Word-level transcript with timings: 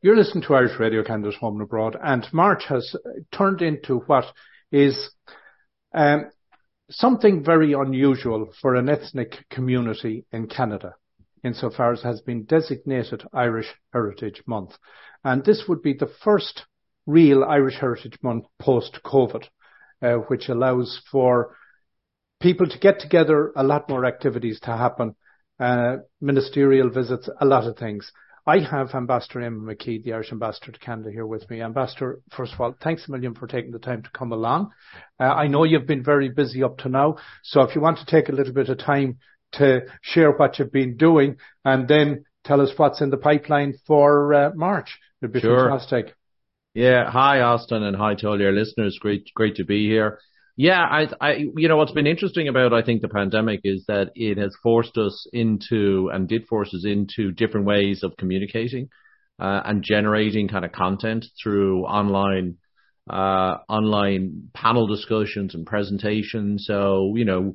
You're 0.00 0.16
listening 0.16 0.44
to 0.44 0.54
Irish 0.54 0.78
Radio 0.78 1.02
Canada's 1.02 1.34
Home 1.40 1.54
and 1.54 1.62
Abroad, 1.62 1.96
and 2.00 2.24
March 2.32 2.66
has 2.68 2.94
turned 3.32 3.62
into 3.62 3.98
what 4.06 4.26
is 4.70 5.10
um, 5.92 6.30
something 6.88 7.44
very 7.44 7.72
unusual 7.72 8.52
for 8.62 8.76
an 8.76 8.88
ethnic 8.88 9.44
community 9.50 10.24
in 10.30 10.46
Canada, 10.46 10.94
insofar 11.42 11.94
as 11.94 11.98
it 11.98 12.04
has 12.04 12.20
been 12.20 12.44
designated 12.44 13.24
Irish 13.32 13.66
Heritage 13.92 14.40
Month. 14.46 14.78
And 15.24 15.44
this 15.44 15.64
would 15.66 15.82
be 15.82 15.94
the 15.94 16.12
first 16.22 16.64
real 17.04 17.42
Irish 17.42 17.80
Heritage 17.80 18.20
Month 18.22 18.44
post-COVID, 18.60 19.46
uh, 20.00 20.14
which 20.28 20.48
allows 20.48 21.02
for 21.10 21.56
people 22.40 22.68
to 22.68 22.78
get 22.78 23.00
together, 23.00 23.50
a 23.56 23.64
lot 23.64 23.88
more 23.88 24.06
activities 24.06 24.60
to 24.60 24.76
happen, 24.76 25.16
uh, 25.58 25.96
ministerial 26.20 26.88
visits, 26.88 27.28
a 27.40 27.44
lot 27.44 27.64
of 27.64 27.76
things. 27.76 28.12
I 28.48 28.60
have 28.60 28.94
Ambassador 28.94 29.40
Eamonn 29.40 29.64
McKee, 29.64 30.02
the 30.02 30.14
Irish 30.14 30.32
Ambassador 30.32 30.72
to 30.72 30.78
Canada, 30.78 31.10
here 31.10 31.26
with 31.26 31.50
me. 31.50 31.60
Ambassador, 31.60 32.20
first 32.34 32.54
of 32.54 32.60
all, 32.62 32.74
thanks 32.82 33.06
a 33.06 33.10
million 33.10 33.34
for 33.34 33.46
taking 33.46 33.72
the 33.72 33.78
time 33.78 34.02
to 34.02 34.08
come 34.14 34.32
along. 34.32 34.70
Uh, 35.20 35.24
I 35.24 35.48
know 35.48 35.64
you've 35.64 35.86
been 35.86 36.02
very 36.02 36.30
busy 36.30 36.62
up 36.62 36.78
to 36.78 36.88
now, 36.88 37.18
so 37.42 37.60
if 37.60 37.74
you 37.74 37.82
want 37.82 37.98
to 37.98 38.06
take 38.06 38.30
a 38.30 38.32
little 38.32 38.54
bit 38.54 38.70
of 38.70 38.78
time 38.78 39.18
to 39.52 39.82
share 40.00 40.32
what 40.32 40.58
you've 40.58 40.72
been 40.72 40.96
doing 40.96 41.36
and 41.62 41.86
then 41.88 42.24
tell 42.42 42.62
us 42.62 42.70
what's 42.78 43.02
in 43.02 43.10
the 43.10 43.18
pipeline 43.18 43.74
for 43.86 44.32
uh, 44.32 44.50
March, 44.54 44.98
it'd 45.20 45.34
be 45.34 45.40
sure. 45.40 45.68
fantastic. 45.68 46.14
Yeah. 46.72 47.10
Hi, 47.10 47.42
Austin, 47.42 47.82
and 47.82 47.94
hi 47.94 48.14
to 48.14 48.28
all 48.28 48.40
your 48.40 48.52
listeners. 48.52 48.98
Great, 48.98 49.30
great 49.34 49.56
to 49.56 49.64
be 49.66 49.86
here. 49.86 50.20
Yeah, 50.60 50.80
I, 50.80 51.06
I, 51.20 51.34
you 51.54 51.68
know, 51.68 51.76
what's 51.76 51.92
been 51.92 52.08
interesting 52.08 52.48
about, 52.48 52.72
I 52.72 52.82
think, 52.82 53.00
the 53.00 53.08
pandemic 53.08 53.60
is 53.62 53.84
that 53.86 54.10
it 54.16 54.38
has 54.38 54.56
forced 54.60 54.98
us 54.98 55.24
into 55.32 56.10
and 56.12 56.26
did 56.26 56.48
force 56.48 56.74
us 56.74 56.84
into 56.84 57.30
different 57.30 57.64
ways 57.64 58.02
of 58.02 58.16
communicating, 58.16 58.88
uh, 59.38 59.60
and 59.64 59.84
generating 59.84 60.48
kind 60.48 60.64
of 60.64 60.72
content 60.72 61.26
through 61.40 61.84
online, 61.84 62.56
uh, 63.08 63.58
online 63.68 64.50
panel 64.52 64.88
discussions 64.88 65.54
and 65.54 65.64
presentations. 65.64 66.64
So, 66.66 67.14
you 67.14 67.24
know, 67.24 67.54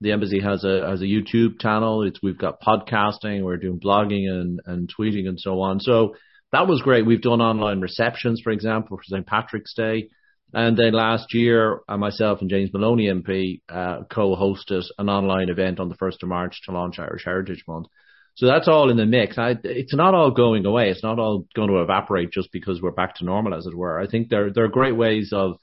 the 0.00 0.12
embassy 0.12 0.38
has 0.38 0.62
a, 0.62 0.88
has 0.88 1.02
a 1.02 1.06
YouTube 1.06 1.60
channel. 1.60 2.04
It's, 2.04 2.20
we've 2.22 2.38
got 2.38 2.62
podcasting, 2.62 3.42
we're 3.42 3.56
doing 3.56 3.80
blogging 3.80 4.30
and, 4.30 4.60
and 4.64 4.88
tweeting 4.96 5.26
and 5.26 5.40
so 5.40 5.60
on. 5.60 5.80
So 5.80 6.14
that 6.52 6.68
was 6.68 6.82
great. 6.82 7.04
We've 7.04 7.20
done 7.20 7.40
online 7.40 7.80
receptions, 7.80 8.42
for 8.44 8.52
example, 8.52 8.96
for 8.96 9.02
St. 9.02 9.26
Patrick's 9.26 9.74
Day. 9.74 10.10
And 10.54 10.76
then 10.76 10.92
last 10.92 11.34
year, 11.34 11.80
uh, 11.88 11.96
myself 11.96 12.40
and 12.40 12.48
James 12.48 12.70
Maloney 12.72 13.08
MP 13.08 13.60
uh, 13.68 14.04
co-hosted 14.08 14.84
an 14.98 15.08
online 15.08 15.48
event 15.48 15.80
on 15.80 15.88
the 15.88 15.96
1st 15.96 16.22
of 16.22 16.28
March 16.28 16.60
to 16.64 16.72
launch 16.72 16.98
Irish 16.98 17.24
Heritage 17.24 17.64
Month. 17.66 17.88
So 18.36 18.46
that's 18.46 18.68
all 18.68 18.90
in 18.90 18.96
the 18.96 19.06
mix. 19.06 19.36
I, 19.36 19.56
it's 19.64 19.94
not 19.94 20.14
all 20.14 20.30
going 20.30 20.64
away. 20.64 20.90
It's 20.90 21.02
not 21.02 21.18
all 21.18 21.46
going 21.54 21.68
to 21.68 21.82
evaporate 21.82 22.30
just 22.32 22.52
because 22.52 22.80
we're 22.80 22.92
back 22.92 23.16
to 23.16 23.24
normal, 23.24 23.54
as 23.54 23.66
it 23.66 23.76
were. 23.76 24.00
I 24.00 24.06
think 24.06 24.28
there, 24.28 24.52
there 24.52 24.64
are 24.64 24.68
great 24.68 24.96
ways 24.96 25.30
of 25.32 25.56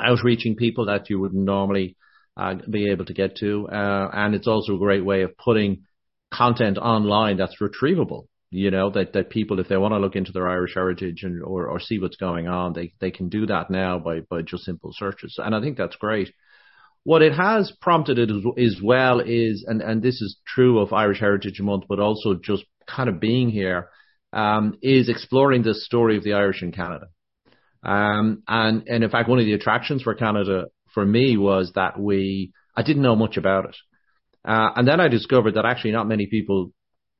outreaching 0.00 0.56
people 0.56 0.86
that 0.86 1.08
you 1.08 1.20
wouldn't 1.20 1.44
normally 1.44 1.96
uh, 2.36 2.54
be 2.68 2.90
able 2.90 3.04
to 3.04 3.14
get 3.14 3.36
to. 3.36 3.68
Uh, 3.68 4.08
and 4.12 4.34
it's 4.34 4.48
also 4.48 4.74
a 4.74 4.78
great 4.78 5.04
way 5.04 5.22
of 5.22 5.36
putting 5.36 5.82
content 6.32 6.78
online 6.78 7.36
that's 7.36 7.56
retrievable 7.60 8.26
you 8.52 8.70
know 8.70 8.90
that 8.90 9.14
that 9.14 9.30
people 9.30 9.58
if 9.60 9.68
they 9.68 9.78
want 9.78 9.92
to 9.92 9.98
look 9.98 10.14
into 10.14 10.30
their 10.30 10.48
Irish 10.48 10.74
heritage 10.74 11.22
and 11.22 11.42
or 11.42 11.66
or 11.66 11.80
see 11.80 11.98
what's 11.98 12.16
going 12.16 12.48
on 12.48 12.74
they 12.74 12.92
they 13.00 13.10
can 13.10 13.30
do 13.30 13.46
that 13.46 13.70
now 13.70 13.98
by 13.98 14.20
by 14.20 14.42
just 14.42 14.64
simple 14.64 14.92
searches. 14.92 15.38
And 15.38 15.54
I 15.54 15.60
think 15.60 15.78
that's 15.78 15.96
great. 15.96 16.32
What 17.04 17.22
it 17.22 17.32
has 17.32 17.72
prompted 17.80 18.18
it 18.18 18.30
as, 18.30 18.42
as 18.58 18.80
well 18.82 19.20
is 19.20 19.64
and 19.66 19.80
and 19.80 20.02
this 20.02 20.20
is 20.20 20.38
true 20.46 20.80
of 20.80 20.92
Irish 20.92 21.18
Heritage 21.18 21.60
Month 21.60 21.84
but 21.88 21.98
also 21.98 22.34
just 22.34 22.64
kind 22.86 23.08
of 23.08 23.20
being 23.20 23.48
here 23.48 23.88
um, 24.34 24.78
is 24.82 25.08
exploring 25.08 25.62
the 25.62 25.74
story 25.74 26.18
of 26.18 26.24
the 26.24 26.34
Irish 26.34 26.62
in 26.62 26.72
Canada. 26.72 27.06
Um, 27.82 28.42
and 28.46 28.82
and 28.86 29.02
in 29.02 29.10
fact 29.10 29.30
one 29.30 29.38
of 29.38 29.46
the 29.46 29.54
attractions 29.54 30.02
for 30.02 30.14
Canada 30.14 30.66
for 30.92 31.06
me 31.06 31.38
was 31.38 31.72
that 31.74 31.98
we 31.98 32.52
I 32.76 32.82
didn't 32.82 33.02
know 33.02 33.16
much 33.16 33.38
about 33.38 33.64
it. 33.64 33.76
Uh, 34.44 34.72
and 34.76 34.86
then 34.86 35.00
I 35.00 35.08
discovered 35.08 35.54
that 35.54 35.64
actually 35.64 35.92
not 35.92 36.06
many 36.06 36.26
people 36.26 36.72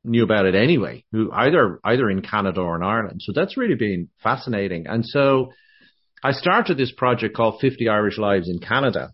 knew 0.04 0.24
about 0.24 0.46
it 0.46 0.54
anyway, 0.54 1.04
who 1.12 1.30
either 1.32 1.80
either 1.84 2.10
in 2.10 2.22
Canada 2.22 2.60
or 2.60 2.76
in 2.76 2.82
Ireland. 2.82 3.20
So 3.22 3.32
that's 3.34 3.56
really 3.56 3.76
been 3.76 4.08
fascinating. 4.22 4.86
And 4.86 5.04
so 5.06 5.52
I 6.22 6.32
started 6.32 6.76
this 6.76 6.92
project 6.92 7.36
called 7.36 7.60
50 7.60 7.88
Irish 7.88 8.18
Lives 8.18 8.48
in 8.48 8.58
Canada. 8.58 9.12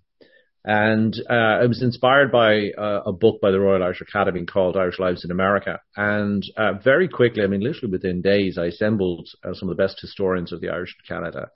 And 0.64 1.14
uh, 1.30 1.62
it 1.62 1.68
was 1.68 1.82
inspired 1.82 2.30
by 2.30 2.70
uh, 2.76 3.02
a 3.06 3.12
book 3.12 3.40
by 3.40 3.50
the 3.50 3.60
Royal 3.60 3.82
Irish 3.82 4.02
Academy 4.02 4.44
called 4.44 4.76
Irish 4.76 4.98
Lives 4.98 5.24
in 5.24 5.30
America. 5.30 5.80
And 5.96 6.42
uh, 6.56 6.74
very 6.84 7.08
quickly, 7.08 7.42
I 7.42 7.46
mean, 7.46 7.62
literally 7.62 7.92
within 7.92 8.20
days, 8.20 8.58
I 8.58 8.66
assembled 8.66 9.28
uh, 9.42 9.54
some 9.54 9.70
of 9.70 9.76
the 9.76 9.82
best 9.82 10.00
historians 10.00 10.52
of 10.52 10.60
the 10.60 10.68
Irish 10.68 10.94
in 10.98 11.16
Canada. 11.16 11.48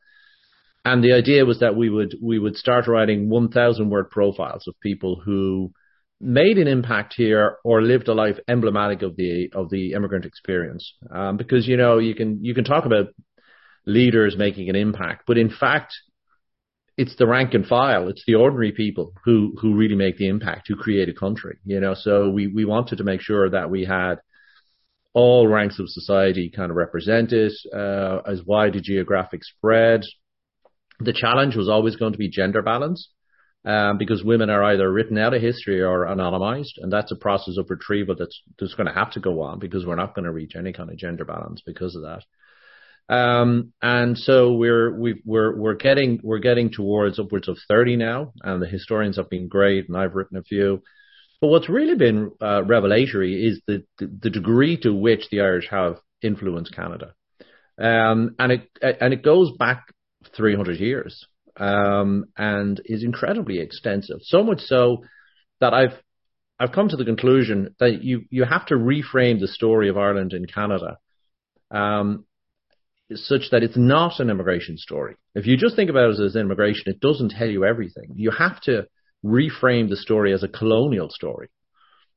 And 0.84 1.04
the 1.04 1.12
idea 1.12 1.44
was 1.44 1.60
that 1.60 1.76
we 1.76 1.90
would 1.90 2.16
we 2.22 2.38
would 2.38 2.56
start 2.56 2.88
writing 2.88 3.28
1,000 3.28 3.90
word 3.90 4.10
profiles 4.10 4.66
of 4.66 4.80
people 4.80 5.20
who 5.22 5.72
made 6.22 6.56
an 6.56 6.68
impact 6.68 7.14
here 7.16 7.58
or 7.64 7.82
lived 7.82 8.06
a 8.06 8.14
life 8.14 8.38
emblematic 8.48 9.02
of 9.02 9.16
the 9.16 9.50
of 9.52 9.68
the 9.70 9.92
immigrant 9.92 10.24
experience. 10.24 10.94
Um, 11.10 11.36
because 11.36 11.66
you 11.66 11.76
know 11.76 11.98
you 11.98 12.14
can 12.14 12.42
you 12.44 12.54
can 12.54 12.64
talk 12.64 12.86
about 12.86 13.08
leaders 13.84 14.36
making 14.36 14.68
an 14.68 14.76
impact, 14.76 15.24
but 15.26 15.36
in 15.36 15.50
fact, 15.50 15.92
it's 16.96 17.16
the 17.16 17.26
rank 17.26 17.54
and 17.54 17.66
file, 17.66 18.08
it's 18.08 18.22
the 18.26 18.36
ordinary 18.36 18.70
people 18.70 19.12
who 19.24 19.54
who 19.60 19.74
really 19.74 19.96
make 19.96 20.16
the 20.16 20.28
impact, 20.28 20.68
who 20.68 20.76
create 20.76 21.08
a 21.08 21.14
country. 21.14 21.58
You 21.64 21.80
know, 21.80 21.94
so 21.94 22.30
we 22.30 22.46
we 22.46 22.64
wanted 22.64 22.98
to 22.98 23.04
make 23.04 23.20
sure 23.20 23.50
that 23.50 23.68
we 23.68 23.84
had 23.84 24.16
all 25.14 25.48
ranks 25.48 25.78
of 25.78 25.88
society 25.88 26.50
kind 26.54 26.70
of 26.70 26.76
represented, 26.76 27.52
uh, 27.74 28.20
as 28.26 28.42
wide 28.46 28.76
a 28.76 28.80
geographic 28.80 29.44
spread. 29.44 30.02
The 31.00 31.12
challenge 31.12 31.56
was 31.56 31.68
always 31.68 31.96
going 31.96 32.12
to 32.12 32.18
be 32.18 32.30
gender 32.30 32.62
balance 32.62 33.08
um, 33.64 33.98
because 33.98 34.24
women 34.24 34.50
are 34.50 34.64
either 34.64 34.90
written 34.90 35.18
out 35.18 35.34
of 35.34 35.42
history 35.42 35.80
or 35.80 36.06
anonymized, 36.06 36.78
and 36.78 36.92
that's 36.92 37.12
a 37.12 37.16
process 37.16 37.56
of 37.58 37.70
retrieval 37.70 38.16
that's 38.18 38.42
that's 38.58 38.74
going 38.74 38.88
to 38.88 38.92
have 38.92 39.12
to 39.12 39.20
go 39.20 39.40
on 39.42 39.58
because 39.58 39.86
we're 39.86 39.94
not 39.94 40.14
going 40.14 40.24
to 40.24 40.32
reach 40.32 40.54
any 40.56 40.72
kind 40.72 40.90
of 40.90 40.96
gender 40.96 41.24
balance 41.24 41.62
because 41.64 41.94
of 41.94 42.02
that. 42.02 42.22
Um, 43.08 43.72
and 43.80 44.16
so 44.18 44.54
we're 44.54 44.98
we 44.98 45.22
we're 45.24 45.56
we're 45.56 45.74
getting 45.74 46.20
we're 46.22 46.38
getting 46.38 46.70
towards 46.70 47.18
upwards 47.18 47.48
of 47.48 47.58
30 47.68 47.96
now, 47.96 48.32
and 48.42 48.60
the 48.60 48.66
historians 48.66 49.16
have 49.16 49.30
been 49.30 49.48
great, 49.48 49.88
and 49.88 49.96
I've 49.96 50.14
written 50.14 50.38
a 50.38 50.42
few. 50.42 50.82
But 51.40 51.48
what's 51.48 51.68
really 51.68 51.96
been 51.96 52.30
uh, 52.40 52.62
revelatory 52.64 53.44
is 53.44 53.60
the, 53.66 53.84
the, 53.98 54.06
the 54.22 54.30
degree 54.30 54.76
to 54.78 54.94
which 54.94 55.28
the 55.30 55.40
Irish 55.40 55.68
have 55.70 55.96
influenced 56.22 56.74
Canada, 56.74 57.14
um, 57.78 58.34
and 58.38 58.52
it 58.52 58.68
and 58.82 59.12
it 59.12 59.22
goes 59.22 59.52
back 59.56 59.92
300 60.36 60.78
years 60.78 61.26
um, 61.56 62.26
and 62.36 62.80
is 62.84 63.04
incredibly 63.04 63.58
extensive. 63.60 64.18
So 64.22 64.42
much 64.42 64.60
so 64.60 65.04
that 65.60 65.74
I've 65.74 65.98
I've 66.58 66.72
come 66.72 66.88
to 66.88 66.96
the 66.96 67.04
conclusion 67.04 67.74
that 67.80 68.02
you 68.02 68.22
you 68.30 68.44
have 68.44 68.66
to 68.66 68.74
reframe 68.74 69.40
the 69.40 69.48
story 69.48 69.88
of 69.88 69.98
Ireland 69.98 70.32
in 70.32 70.46
Canada, 70.46 70.98
um, 71.70 72.24
such 73.12 73.50
that 73.50 73.62
it's 73.62 73.76
not 73.76 74.20
an 74.20 74.30
immigration 74.30 74.78
story. 74.78 75.16
If 75.34 75.46
you 75.46 75.56
just 75.56 75.76
think 75.76 75.90
about 75.90 76.10
it 76.10 76.20
as 76.20 76.36
immigration, 76.36 76.84
it 76.86 77.00
doesn't 77.00 77.30
tell 77.30 77.48
you 77.48 77.64
everything. 77.64 78.12
You 78.14 78.30
have 78.30 78.60
to 78.62 78.86
reframe 79.24 79.88
the 79.88 79.96
story 79.96 80.32
as 80.32 80.42
a 80.42 80.48
colonial 80.48 81.08
story. 81.10 81.48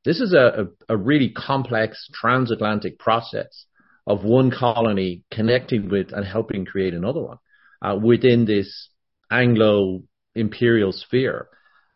This 0.03 0.19
is 0.19 0.33
a, 0.33 0.67
a, 0.89 0.93
a 0.93 0.97
really 0.97 1.29
complex 1.29 2.07
transatlantic 2.13 2.99
process 2.99 3.65
of 4.05 4.23
one 4.23 4.51
colony 4.51 5.23
connecting 5.31 5.89
with 5.89 6.11
and 6.13 6.25
helping 6.25 6.65
create 6.65 6.93
another 6.93 7.21
one 7.21 7.37
uh, 7.81 7.95
within 7.95 8.45
this 8.45 8.89
Anglo 9.31 10.03
imperial 10.35 10.91
sphere. 10.91 11.47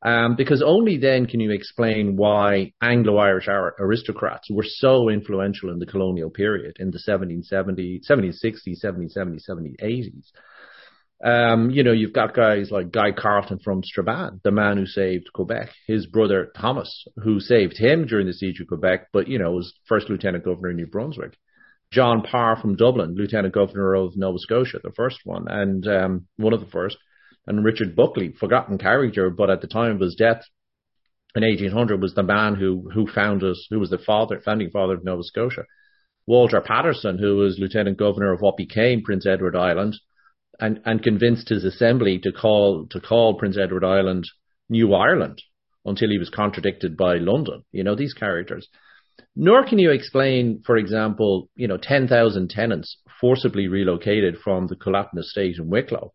Um, 0.02 0.36
because 0.38 0.64
only 0.66 0.98
then 0.98 1.26
can 1.26 1.42
you 1.42 1.52
explain 1.52 2.16
why 2.16 2.72
Anglo-Irish 2.82 3.50
aristocrats 3.50 4.50
were 4.50 4.66
so 4.66 5.10
influential 5.10 5.72
in 5.72 5.80
the 5.80 5.86
colonial 5.86 6.30
period 6.30 6.78
in 6.80 6.92
the 6.92 7.00
1770s, 7.06 8.10
1760s, 8.10 8.84
1770s, 8.84 9.42
1780s. 9.50 10.32
Um, 11.22 11.70
you 11.70 11.84
know, 11.84 11.92
you've 11.92 12.14
got 12.14 12.34
guys 12.34 12.72
like 12.72 12.94
Guy 12.94 13.12
Carleton 13.12 13.60
from 13.60 13.84
Strabane, 13.84 14.40
the 14.46 14.52
man 14.52 14.78
who 14.78 14.86
saved 14.86 15.34
Quebec, 15.34 15.70
his 15.86 16.06
brother 16.06 16.50
Thomas, 16.58 17.06
who 17.22 17.42
saved 17.42 17.78
him 17.78 18.06
during 18.06 18.26
the 18.26 18.32
siege 18.32 18.62
of 18.62 18.68
Quebec, 18.68 19.08
but, 19.12 19.28
you 19.28 19.38
know, 19.38 19.52
was 19.52 19.74
first 19.86 20.10
lieutenant 20.10 20.46
governor 20.46 20.70
in 20.70 20.78
New 20.78 20.88
Brunswick. 20.88 21.36
John 21.92 22.22
Parr 22.22 22.56
from 22.56 22.78
Dublin, 22.78 23.16
lieutenant 23.16 23.54
governor 23.54 23.96
of 23.96 24.16
Nova 24.16 24.38
Scotia, 24.40 24.80
the 24.82 24.94
first 24.96 25.20
one, 25.26 25.48
and 25.50 25.86
um, 25.88 26.28
one 26.38 26.54
of 26.54 26.62
the 26.62 26.68
first 26.68 26.98
and 27.50 27.66
Richard 27.66 27.96
Bulkeley, 27.96 28.32
forgotten 28.40 28.78
character, 28.78 29.32
but 29.32 29.50
at 29.50 29.60
the 29.60 29.68
time 29.68 29.96
of 29.96 30.02
his 30.02 30.16
death 30.16 30.44
in 31.36 31.42
1800 31.44 32.00
was 32.00 32.14
the 32.14 32.22
man 32.22 32.54
who, 32.56 32.90
who 32.94 33.08
founded, 33.08 33.58
who 33.72 33.80
was 33.80 33.90
the 33.90 33.98
father, 33.98 34.40
founding 34.40 34.70
father 34.70 34.94
of 34.94 35.04
Nova 35.04 35.24
Scotia. 35.24 35.64
Walter 36.28 36.62
Patterson, 36.62 37.18
who 37.18 37.38
was 37.38 37.58
lieutenant 37.58 37.98
governor 37.98 38.32
of 38.32 38.40
what 38.40 38.56
became 38.56 39.02
Prince 39.02 39.26
Edward 39.26 39.56
Island, 39.56 39.96
and, 40.60 40.80
and 40.86 41.02
convinced 41.02 41.50
his 41.50 41.64
assembly 41.64 42.20
to 42.20 42.32
call, 42.32 42.86
to 42.92 43.02
call 43.02 43.40
Prince 43.40 43.58
Edward 43.58 43.84
Island 43.84 44.26
New 44.70 44.94
Ireland 44.94 45.42
until 45.86 46.10
he 46.10 46.20
was 46.20 46.30
contradicted 46.30 46.96
by 46.96 47.16
London. 47.16 47.64
You 47.72 47.84
know, 47.84 47.96
these 47.96 48.14
characters. 48.14 48.68
Nor 49.36 49.66
can 49.66 49.80
you 49.80 49.90
explain, 49.90 50.62
for 50.64 50.78
example, 50.78 51.50
you 51.56 51.68
know, 51.68 51.78
10,000 51.82 52.50
tenants 52.50 52.98
forcibly 53.20 53.68
relocated 53.68 54.38
from 54.44 54.68
the 54.68 54.76
Coolattin 54.76 55.18
estate 55.18 55.56
in 55.58 55.70
Wicklow 55.70 56.14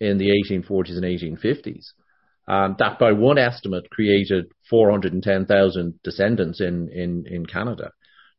in 0.00 0.18
the 0.18 0.30
1840s 0.30 0.96
and 0.96 1.04
1850s. 1.04 1.92
Um, 2.48 2.76
that 2.78 2.98
by 2.98 3.12
one 3.12 3.38
estimate 3.38 3.90
created 3.90 4.46
410,000 4.70 5.94
descendants 6.04 6.60
in, 6.60 6.88
in, 6.92 7.24
in 7.26 7.46
Canada. 7.46 7.90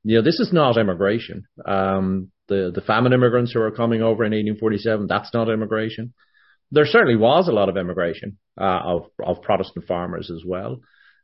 You 0.03 0.17
know, 0.17 0.21
this 0.21 0.39
is 0.39 0.53
not 0.53 0.77
immigration. 0.77 1.45
Um, 1.65 2.31
the, 2.47 2.71
the 2.73 2.81
famine 2.81 3.11
immigrants 3.11 3.51
who 3.51 3.59
are 3.61 3.71
coming 3.71 4.01
over 4.01 4.23
in 4.23 4.31
1847, 4.31 5.07
that's 5.07 5.33
not 5.33 5.49
immigration. 5.49 6.13
There 6.71 6.85
certainly 6.85 7.17
was 7.17 7.47
a 7.47 7.53
lot 7.53 7.67
of 7.69 7.75
immigration, 7.75 8.37
uh, 8.59 8.79
of, 8.83 9.07
of 9.21 9.41
Protestant 9.41 9.85
farmers 9.85 10.31
as 10.31 10.43
well. 10.45 10.79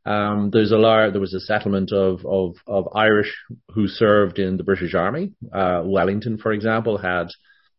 Um, 0.06 0.50
there's 0.52 0.72
a 0.72 0.76
lot, 0.76 1.12
there 1.12 1.20
was 1.20 1.32
a 1.32 1.40
settlement 1.40 1.92
of, 1.92 2.26
of, 2.26 2.56
of 2.66 2.88
Irish 2.94 3.34
who 3.74 3.88
served 3.88 4.38
in 4.38 4.58
the 4.58 4.64
British 4.64 4.94
Army. 4.94 5.32
Uh, 5.50 5.82
Wellington, 5.84 6.36
for 6.36 6.52
example, 6.52 6.98
had 6.98 7.28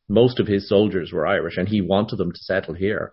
most 0.07 0.39
of 0.39 0.47
his 0.47 0.69
soldiers 0.69 1.11
were 1.11 1.27
Irish 1.27 1.57
and 1.57 1.67
he 1.67 1.81
wanted 1.81 2.17
them 2.17 2.31
to 2.31 2.39
settle 2.39 2.73
here. 2.73 3.11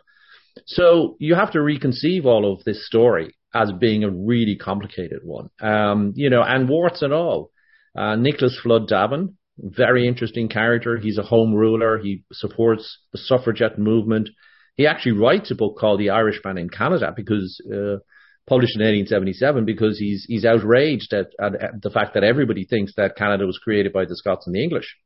So 0.66 1.16
you 1.18 1.34
have 1.34 1.52
to 1.52 1.58
reconceive 1.58 2.24
all 2.24 2.52
of 2.52 2.64
this 2.64 2.86
story 2.86 3.34
as 3.54 3.72
being 3.72 4.04
a 4.04 4.10
really 4.10 4.56
complicated 4.56 5.20
one. 5.24 5.48
Um, 5.60 6.12
you 6.14 6.30
know, 6.30 6.42
and 6.42 6.68
warts 6.68 7.02
and 7.02 7.12
all. 7.12 7.50
Uh, 7.96 8.16
Nicholas 8.16 8.58
Flood 8.62 8.88
Davin, 8.88 9.34
very 9.58 10.08
interesting 10.08 10.48
character. 10.48 10.96
He's 10.96 11.18
a 11.18 11.22
home 11.22 11.54
ruler. 11.54 11.98
He 11.98 12.24
supports 12.32 12.98
the 13.12 13.18
suffragette 13.18 13.78
movement. 13.78 14.30
He 14.76 14.86
actually 14.86 15.12
writes 15.12 15.50
a 15.50 15.54
book 15.54 15.76
called 15.78 16.00
The 16.00 16.10
Irishman 16.10 16.56
in 16.56 16.70
Canada 16.70 17.12
because, 17.14 17.60
uh, 17.66 18.00
published 18.48 18.76
in 18.76 18.82
1877 18.82 19.64
because 19.66 19.98
he's, 19.98 20.24
he's 20.26 20.44
outraged 20.44 21.12
at, 21.12 21.28
at, 21.40 21.54
at 21.62 21.82
the 21.82 21.90
fact 21.90 22.14
that 22.14 22.24
everybody 22.24 22.64
thinks 22.64 22.92
that 22.96 23.16
Canada 23.16 23.46
was 23.46 23.60
created 23.62 23.92
by 23.92 24.04
the 24.04 24.16
Scots 24.16 24.46
and 24.46 24.56
the 24.56 24.62
English. 24.62 24.96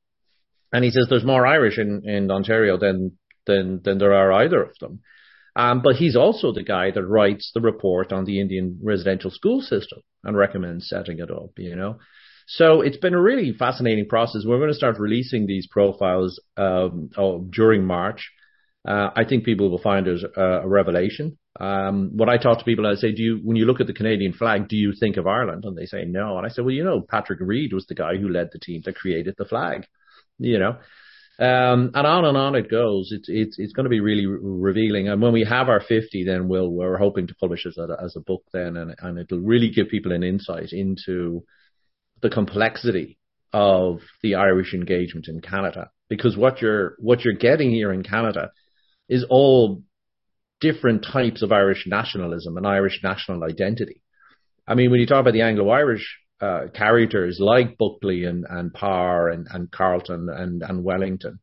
And 0.73 0.85
he 0.85 0.91
says 0.91 1.07
there's 1.09 1.25
more 1.25 1.47
Irish 1.47 1.79
in, 1.79 2.03
in 2.09 2.31
Ontario 2.31 2.79
than, 2.79 3.19
than, 3.47 3.81
than 3.85 3.99
there 3.99 4.15
are 4.15 4.33
either 4.33 4.63
of 4.63 4.79
them. 4.81 5.01
Um, 5.55 5.81
but 5.83 5.97
he's 5.97 6.17
also 6.17 6.53
the 6.53 6.63
guy 6.63 6.91
that 6.91 7.05
writes 7.05 7.51
the 7.55 7.63
report 7.63 8.13
on 8.13 8.27
the 8.27 8.41
Indian 8.41 8.79
residential 8.83 9.31
school 9.31 9.63
system 9.63 10.01
and 10.23 10.37
recommends 10.37 10.89
setting 10.89 11.19
it 11.19 11.31
up, 11.31 11.51
you 11.57 11.75
know. 11.75 11.99
So 12.47 12.83
it's 12.83 12.99
been 12.99 13.15
a 13.15 13.21
really 13.21 13.53
fascinating 13.53 14.07
process. 14.07 14.45
We're 14.47 14.59
going 14.59 14.71
to 14.71 14.77
start 14.77 14.99
releasing 14.99 15.47
these 15.47 15.67
profiles 15.67 16.41
um, 16.57 17.11
oh, 17.17 17.41
during 17.51 17.85
March. 17.85 18.31
Uh, 18.87 19.11
I 19.17 19.25
think 19.25 19.45
people 19.45 19.71
will 19.71 19.81
find 19.81 20.07
it 20.07 20.23
a, 20.37 20.61
a 20.61 20.69
revelation. 20.69 21.39
Um, 21.59 22.13
when 22.15 22.29
I 22.29 22.37
talk 22.37 22.59
to 22.59 22.65
people, 22.65 22.87
I 22.87 22.95
say, 22.95 23.13
"Do 23.13 23.23
you, 23.23 23.41
when 23.43 23.57
you 23.57 23.65
look 23.65 23.81
at 23.81 23.89
the 23.89 23.93
Canadian 23.95 24.33
flag, 24.33 24.69
do 24.69 24.77
you 24.77 24.93
think 24.93 25.17
of 25.17 25.27
Ireland?" 25.27 25.65
And 25.65 25.77
they 25.77 25.87
say, 25.87 26.05
"No." 26.05 26.37
And 26.37 26.47
I 26.47 26.51
say, 26.51 26.63
"Well, 26.63 26.71
you 26.71 26.85
know, 26.85 27.01
Patrick 27.01 27.41
Reid 27.41 27.73
was 27.73 27.87
the 27.87 27.95
guy 27.95 28.17
who 28.17 28.29
led 28.29 28.51
the 28.53 28.61
team 28.61 28.83
that 28.85 28.95
created 28.95 29.35
the 29.39 29.47
flag." 29.47 29.87
You 30.39 30.59
know, 30.59 30.79
um, 31.39 31.91
and 31.95 32.07
on 32.07 32.25
and 32.25 32.37
on 32.37 32.55
it 32.55 32.71
goes. 32.71 33.11
It's 33.13 33.29
it's 33.29 33.59
it's 33.59 33.73
going 33.73 33.85
to 33.85 33.91
be 33.91 34.01
really 34.01 34.27
re- 34.27 34.39
revealing. 34.43 35.09
And 35.09 35.21
when 35.21 35.33
we 35.33 35.45
have 35.45 35.69
our 35.69 35.81
fifty, 35.81 36.25
then 36.25 36.49
we'll 36.49 36.71
we're 36.71 36.99
hoping 36.99 37.27
to 37.27 37.35
publish 37.35 37.67
it 37.67 37.71
as 37.71 37.79
a, 37.79 37.97
as 38.03 38.17
a 38.17 38.21
book 38.21 38.43
then, 38.53 38.77
and 38.77 38.95
and 38.99 39.19
it'll 39.19 39.41
really 39.41 39.71
give 39.71 39.89
people 39.89 40.13
an 40.13 40.23
insight 40.23 40.73
into 40.73 41.45
the 42.23 42.31
complexity 42.31 43.19
of 43.53 44.01
the 44.23 44.35
Irish 44.35 44.75
engagement 44.75 45.29
in 45.29 45.41
Canada. 45.41 45.91
Because 46.09 46.37
what 46.37 46.61
you're 46.63 46.97
what 46.99 47.25
you're 47.25 47.35
getting 47.35 47.71
here 47.71 47.93
in 47.93 48.03
Canada 48.03 48.51
is 49.09 49.25
all 49.29 49.83
different 50.61 51.05
types 51.05 51.43
of 51.43 51.53
Irish 51.53 51.85
nationalism 51.87 52.57
and 52.57 52.67
Irish 52.67 53.01
national 53.03 53.45
identity. 53.45 54.03
I 54.67 54.75
mean, 54.75 54.91
when 54.91 55.01
you 55.01 55.07
talk 55.07 55.21
about 55.21 55.35
the 55.35 55.43
Anglo-Irish 55.43 56.19
uh, 56.41 56.67
characters 56.75 57.39
like 57.41 57.79
Bulkeley 57.79 58.25
and, 58.25 58.45
and 58.49 58.73
Power 58.73 59.29
and, 59.29 59.47
and 59.51 59.71
Carleton 59.71 60.29
and, 60.29 60.63
and 60.63 60.85
Wellington. 60.85 61.39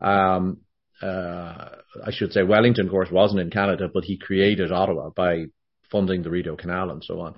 Um, 0.00 0.58
uh, 1.02 1.68
I 2.04 2.10
should 2.10 2.32
say 2.32 2.42
Wellington, 2.42 2.86
of 2.86 2.90
course, 2.90 3.10
wasn't 3.10 3.40
in 3.40 3.50
Canada, 3.50 3.88
but 3.92 4.04
he 4.04 4.18
created 4.18 4.72
Ottawa 4.72 5.10
by 5.10 5.46
funding 5.90 6.22
the 6.22 6.30
Rideau 6.30 6.56
Canal 6.56 6.90
and 6.90 7.02
so 7.02 7.20
on. 7.20 7.34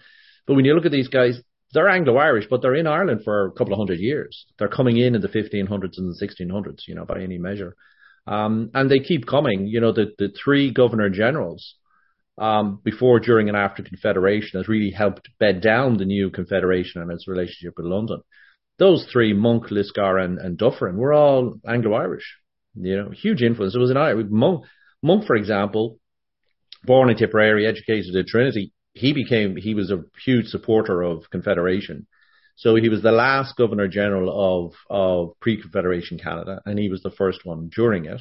But 0.47 0.55
when 0.55 0.65
you 0.65 0.75
look 0.75 0.87
at 0.87 0.93
these 0.93 1.09
guys, 1.09 1.41
they're 1.73 1.89
Anglo-Irish, 1.89 2.47
but 2.49 2.63
they're 2.63 2.75
in 2.75 2.87
Ireland 2.87 3.23
for 3.25 3.47
a 3.47 3.53
couple 3.53 3.75
of 3.75 3.79
hundred 3.79 4.01
years. 4.01 4.47
They're 4.59 4.69
coming 4.69 4.97
in 4.97 5.15
in 5.15 5.21
the 5.21 5.29
1500s 5.29 5.99
and 5.99 6.15
the 6.15 6.27
1600s, 6.27 6.83
you 6.87 6.95
know, 6.95 7.05
by 7.05 7.21
any 7.21 7.39
measure. 7.39 7.75
Um, 8.27 8.71
and 8.75 8.91
they 8.91 9.01
keep 9.01 9.27
coming. 9.27 9.67
You 9.67 9.81
know, 9.81 9.93
the, 9.93 10.13
the 10.19 10.29
three 10.29 10.73
governor 10.73 11.11
generals 11.11 11.75
um, 12.39 12.81
before, 12.83 13.21
during, 13.21 13.49
and 13.49 13.57
after 13.57 13.83
Confederation 13.83 14.59
has 14.59 14.69
really 14.69 14.91
helped 14.91 15.29
bed 15.39 15.61
down 15.61 15.97
the 15.97 16.05
new 16.05 16.31
Confederation 16.31 17.03
and 17.03 17.11
its 17.11 17.29
relationship 17.29 17.75
with 17.77 17.87
London. 17.87 18.21
Those 18.79 19.07
three, 19.13 19.35
Monck, 19.35 19.71
Lisgar, 19.71 20.23
and, 20.25 20.39
and 20.39 20.57
Dufferin, 20.57 20.97
were 20.97 21.13
all 21.13 21.55
Anglo-Irish. 21.67 22.37
You 22.75 22.97
know, 22.97 23.11
huge 23.11 23.43
influence. 23.43 23.75
It 23.75 23.81
was 23.81 23.91
an 23.91 23.97
Irish 23.97 24.27
Monck, 24.31 24.63
Monck, 25.05 25.27
for 25.27 25.37
example, 25.37 25.99
born 26.85 27.11
in 27.11 27.17
Tipperary, 27.17 27.67
educated 27.67 28.15
at 28.15 28.27
Trinity. 28.27 28.73
He 28.93 29.13
became 29.13 29.57
he 29.57 29.75
was 29.75 29.91
a 29.91 30.05
huge 30.25 30.47
supporter 30.47 31.03
of 31.03 31.31
Confederation. 31.31 32.07
So 32.57 32.75
he 32.75 32.89
was 32.89 33.03
the 33.03 33.13
last 33.13 33.57
Governor 33.57 33.89
General 33.89 34.29
of 34.67 34.75
of 34.91 35.41
pre-Confederation 35.41 36.19
Canada, 36.19 36.61
and 36.67 36.79
he 36.79 36.89
was 36.89 37.03
the 37.03 37.11
first 37.11 37.45
one 37.45 37.71
during 37.75 38.07
it. 38.07 38.21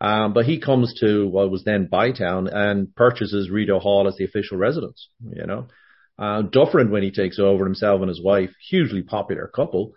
Um, 0.00 0.32
but 0.32 0.46
he 0.46 0.60
comes 0.60 0.94
to 1.00 1.28
what 1.28 1.50
was 1.50 1.64
then 1.64 1.88
Bytown 1.92 2.48
and 2.52 2.94
purchases 2.94 3.50
Rideau 3.50 3.80
Hall 3.80 4.08
as 4.08 4.16
the 4.16 4.24
official 4.24 4.56
residence, 4.56 5.08
you 5.22 5.46
know. 5.46 5.68
Uh, 6.18 6.42
Dufferin, 6.42 6.90
when 6.90 7.02
he 7.02 7.10
takes 7.10 7.38
over 7.38 7.64
himself 7.64 8.00
and 8.00 8.08
his 8.08 8.22
wife, 8.22 8.50
hugely 8.68 9.02
popular 9.02 9.46
couple. 9.46 9.92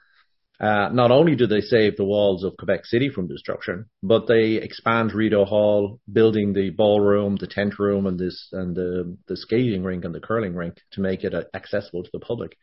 Uh, 0.59 0.89
not 0.93 1.11
only 1.11 1.35
do 1.35 1.47
they 1.47 1.61
save 1.61 1.97
the 1.97 2.05
walls 2.05 2.43
of 2.43 2.55
Quebec 2.57 2.85
City 2.85 3.09
from 3.09 3.27
destruction, 3.27 3.85
but 4.01 4.27
they 4.27 4.53
expand 4.53 5.13
Rideau 5.13 5.45
Hall, 5.45 5.99
building 6.11 6.53
the 6.53 6.69
ballroom, 6.69 7.35
the 7.35 7.47
tent 7.47 7.79
room, 7.79 8.05
and 8.05 8.19
this 8.19 8.47
and 8.51 8.75
the 8.75 9.17
the 9.27 9.35
skating 9.35 9.83
rink 9.83 10.05
and 10.05 10.15
the 10.15 10.21
curling 10.21 10.53
rink 10.53 10.75
to 10.91 11.01
make 11.01 11.23
it 11.23 11.33
accessible 11.53 12.03
to 12.03 12.09
the 12.13 12.19
public. 12.19 12.55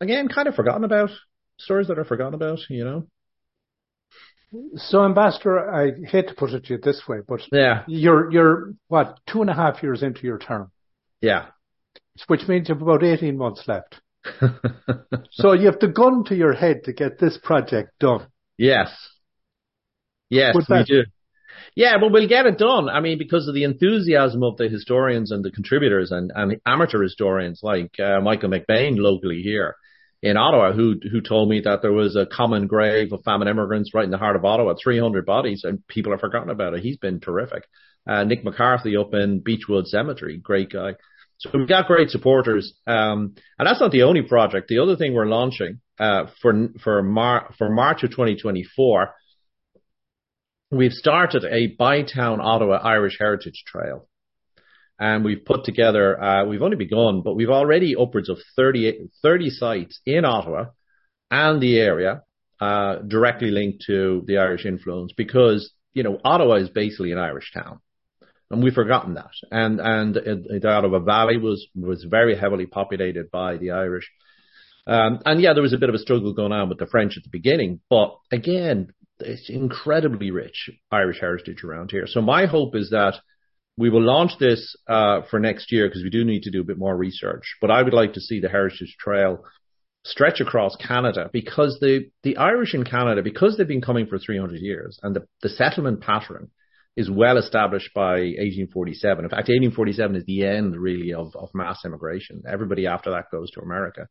Again, 0.00 0.28
kind 0.28 0.48
of 0.48 0.54
forgotten 0.54 0.84
about 0.84 1.10
stories 1.58 1.88
that 1.88 1.98
are 1.98 2.04
forgotten 2.04 2.34
about, 2.34 2.60
you 2.70 2.84
know. 2.84 3.08
So, 4.76 5.04
Ambassador, 5.04 5.70
I 5.70 5.90
hate 6.06 6.28
to 6.28 6.34
put 6.34 6.50
it 6.50 6.64
to 6.64 6.74
you 6.74 6.80
this 6.82 7.02
way, 7.06 7.18
but 7.26 7.40
yeah, 7.52 7.84
you're 7.86 8.32
you're 8.32 8.72
what 8.88 9.18
two 9.26 9.42
and 9.42 9.50
a 9.50 9.54
half 9.54 9.82
years 9.82 10.02
into 10.02 10.22
your 10.22 10.38
term. 10.38 10.70
Yeah, 11.20 11.46
which 12.28 12.48
means 12.48 12.68
you've 12.68 12.80
about 12.80 13.04
eighteen 13.04 13.36
months 13.36 13.64
left. 13.66 14.00
so 15.32 15.52
you 15.52 15.66
have 15.66 15.80
the 15.80 15.88
gun 15.88 16.24
to 16.24 16.34
your 16.34 16.54
head 16.54 16.84
to 16.84 16.92
get 16.92 17.18
this 17.18 17.38
project 17.42 17.90
done. 18.00 18.26
Yes. 18.56 18.90
Yes, 20.30 20.54
we 20.68 20.84
do. 20.84 21.04
Yeah, 21.74 21.96
but 22.00 22.10
we'll 22.10 22.28
get 22.28 22.46
it 22.46 22.58
done. 22.58 22.88
I 22.88 23.00
mean, 23.00 23.18
because 23.18 23.48
of 23.48 23.54
the 23.54 23.64
enthusiasm 23.64 24.42
of 24.42 24.56
the 24.56 24.68
historians 24.68 25.30
and 25.30 25.44
the 25.44 25.50
contributors 25.50 26.10
and, 26.10 26.30
and 26.34 26.60
amateur 26.66 27.02
historians 27.02 27.60
like 27.62 27.92
uh, 27.98 28.20
Michael 28.20 28.50
McBain 28.50 28.98
locally 28.98 29.40
here 29.42 29.76
in 30.22 30.36
Ottawa 30.36 30.72
who 30.72 30.96
who 31.10 31.20
told 31.20 31.48
me 31.48 31.60
that 31.60 31.82
there 31.82 31.92
was 31.92 32.16
a 32.16 32.26
common 32.26 32.66
grave 32.66 33.12
of 33.12 33.22
famine 33.24 33.48
immigrants 33.48 33.92
right 33.94 34.04
in 34.04 34.10
the 34.10 34.18
heart 34.18 34.36
of 34.36 34.44
Ottawa, 34.44 34.74
300 34.82 35.24
bodies, 35.24 35.62
and 35.64 35.86
people 35.86 36.12
have 36.12 36.20
forgotten 36.20 36.50
about 36.50 36.74
it. 36.74 36.82
He's 36.82 36.96
been 36.96 37.20
terrific. 37.20 37.64
Uh, 38.06 38.24
Nick 38.24 38.44
McCarthy 38.44 38.96
up 38.96 39.12
in 39.12 39.40
Beechwood 39.40 39.86
Cemetery, 39.86 40.38
great 40.38 40.70
guy. 40.70 40.94
So 41.38 41.50
we've 41.54 41.68
got 41.68 41.86
great 41.86 42.10
supporters, 42.10 42.74
um, 42.86 43.34
and 43.58 43.68
that's 43.68 43.80
not 43.80 43.92
the 43.92 44.02
only 44.02 44.22
project. 44.22 44.66
The 44.68 44.80
other 44.80 44.96
thing 44.96 45.14
we're 45.14 45.26
launching 45.26 45.80
uh, 46.00 46.24
for 46.42 46.68
for 46.82 47.02
Mar- 47.02 47.54
for 47.56 47.70
March 47.70 48.02
of 48.02 48.10
2024, 48.10 49.14
we've 50.72 50.92
started 50.92 51.44
a 51.44 51.76
Bytown 51.76 52.40
Ottawa 52.40 52.80
Irish 52.82 53.18
Heritage 53.20 53.62
Trail 53.66 54.08
and 54.98 55.24
we've 55.24 55.44
put 55.44 55.64
together, 55.64 56.20
uh, 56.22 56.44
we've 56.44 56.62
only 56.62 56.76
begun, 56.76 57.22
but 57.22 57.34
we've 57.34 57.50
already 57.50 57.94
upwards 57.96 58.28
of 58.28 58.38
30, 58.56 59.10
30 59.22 59.50
sites 59.50 60.00
in 60.04 60.24
Ottawa 60.24 60.66
and 61.30 61.60
the 61.60 61.78
area, 61.78 62.22
uh, 62.60 62.96
directly 62.96 63.50
linked 63.50 63.84
to 63.86 64.24
the 64.26 64.38
Irish 64.38 64.64
influence 64.64 65.12
because, 65.16 65.70
you 65.94 66.02
know, 66.02 66.18
Ottawa 66.24 66.56
is 66.56 66.68
basically 66.68 67.12
an 67.12 67.18
Irish 67.18 67.52
town. 67.52 67.80
And 68.50 68.62
we've 68.62 68.72
forgotten 68.72 69.14
that. 69.14 69.30
And, 69.50 69.78
and 69.78 70.14
the 70.14 70.68
Ottawa 70.68 71.00
Valley 71.00 71.36
was, 71.36 71.66
was 71.76 72.04
very 72.08 72.36
heavily 72.36 72.66
populated 72.66 73.30
by 73.30 73.58
the 73.58 73.72
Irish. 73.72 74.10
Um, 74.86 75.20
and 75.26 75.40
yeah, 75.40 75.52
there 75.52 75.62
was 75.62 75.74
a 75.74 75.78
bit 75.78 75.90
of 75.90 75.94
a 75.94 75.98
struggle 75.98 76.32
going 76.32 76.52
on 76.52 76.70
with 76.70 76.78
the 76.78 76.86
French 76.86 77.16
at 77.18 77.22
the 77.22 77.28
beginning, 77.28 77.80
but 77.90 78.16
again, 78.32 78.94
it's 79.20 79.50
incredibly 79.50 80.30
rich 80.30 80.70
Irish 80.90 81.20
heritage 81.20 81.62
around 81.62 81.90
here. 81.90 82.06
So 82.06 82.22
my 82.22 82.46
hope 82.46 82.74
is 82.74 82.90
that 82.90 83.14
we 83.78 83.90
will 83.90 84.02
launch 84.02 84.32
this 84.40 84.76
uh, 84.88 85.20
for 85.30 85.38
next 85.38 85.70
year 85.70 85.88
because 85.88 86.02
we 86.02 86.10
do 86.10 86.24
need 86.24 86.42
to 86.42 86.50
do 86.50 86.60
a 86.60 86.64
bit 86.64 86.78
more 86.78 86.96
research. 86.96 87.44
But 87.60 87.70
I 87.70 87.82
would 87.82 87.94
like 87.94 88.14
to 88.14 88.20
see 88.20 88.40
the 88.40 88.48
Heritage 88.48 88.96
Trail 88.98 89.44
stretch 90.04 90.40
across 90.40 90.74
Canada 90.76 91.30
because 91.32 91.78
the, 91.80 92.10
the 92.24 92.36
Irish 92.38 92.74
in 92.74 92.84
Canada, 92.84 93.22
because 93.22 93.56
they've 93.56 93.68
been 93.68 93.80
coming 93.80 94.06
for 94.06 94.18
300 94.18 94.60
years 94.60 94.98
and 95.02 95.14
the, 95.14 95.26
the 95.42 95.48
settlement 95.48 96.00
pattern 96.00 96.50
is 96.96 97.08
well 97.08 97.38
established 97.38 97.90
by 97.94 98.14
1847. 98.14 99.24
In 99.24 99.30
fact, 99.30 99.48
1847 99.48 100.16
is 100.16 100.24
the 100.26 100.44
end 100.44 100.76
really 100.76 101.14
of, 101.14 101.36
of 101.36 101.48
mass 101.54 101.84
immigration. 101.84 102.42
Everybody 102.48 102.88
after 102.88 103.12
that 103.12 103.30
goes 103.30 103.50
to 103.52 103.60
America. 103.60 104.08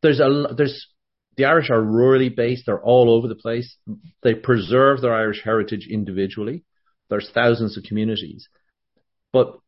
there's 0.00 0.20
a 0.20 0.54
there's 0.56 0.86
the 1.36 1.46
Irish 1.46 1.70
are 1.70 1.82
rurally 1.82 2.34
based. 2.34 2.64
They're 2.66 2.82
all 2.82 3.10
over 3.10 3.26
the 3.26 3.34
place. 3.34 3.76
They 4.22 4.34
preserve 4.34 5.00
their 5.00 5.14
Irish 5.14 5.42
heritage 5.42 5.88
individually. 5.90 6.64
There's 7.10 7.30
thousands 7.32 7.76
of 7.76 7.84
communities, 7.84 8.48
but 9.32 9.58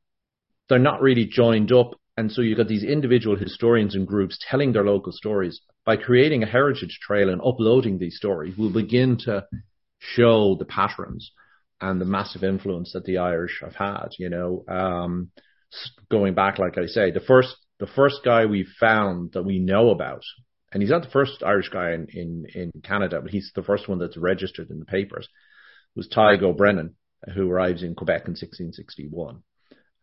they're 0.69 0.79
not 0.79 1.03
really 1.03 1.27
joined 1.27 1.73
up. 1.73 1.93
And 2.17 2.31
so 2.31 2.43
you've 2.43 2.59
got 2.59 2.69
these 2.69 2.85
individual 2.85 3.37
historians 3.37 3.95
and 3.95 4.07
groups 4.07 4.39
telling 4.49 4.73
their 4.73 4.85
local 4.85 5.13
stories. 5.13 5.61
By 5.87 5.97
creating 5.97 6.43
a 6.43 6.47
heritage 6.47 6.99
trail 7.01 7.31
and 7.31 7.41
uploading 7.41 7.99
these 7.99 8.17
stories, 8.17 8.55
we'll 8.57 8.73
begin 8.73 9.17
to 9.25 9.47
show 9.99 10.57
the 10.59 10.67
patterns 10.67 11.33
and 11.81 12.01
the 12.01 12.05
massive 12.05 12.45
influence 12.45 12.93
that 12.93 13.05
the 13.05 13.19
Irish 13.19 13.61
have 13.63 13.75
had. 13.75 14.09
You 14.19 14.29
know, 14.29 14.65
um, 14.69 15.31
going 16.11 16.35
back, 16.35 16.59
like 16.59 16.77
I 16.79 16.87
say, 16.87 17.11
the 17.11 17.21
first 17.21 17.57
the 17.79 17.87
first 17.87 18.21
guy 18.25 18.45
we 18.45 18.67
found 18.79 19.33
that 19.33 19.45
we 19.45 19.59
know 19.59 19.91
about, 19.91 20.23
and 20.73 20.83
he's 20.83 20.91
not 20.91 21.03
the 21.03 21.11
first 21.11 21.43
Irish 21.43 21.71
guy 21.71 21.93
in 21.93 22.07
in, 22.13 22.47
in 22.55 22.83
Canada, 22.83 23.21
but 23.23 23.31
he's 23.31 23.51
the 23.55 23.63
first 23.63 23.89
one 23.89 23.99
that's 23.99 24.17
registered 24.17 24.71
in 24.71 24.79
the 24.79 24.85
papers, 24.85 25.29
was 25.97 26.09
Tig 26.09 26.43
O'Brennan, 26.43 26.97
who 27.35 27.51
arrives 27.51 27.83
in 27.83 27.95
Quebec 27.95 28.23
in 28.27 28.33
1661. 28.33 29.43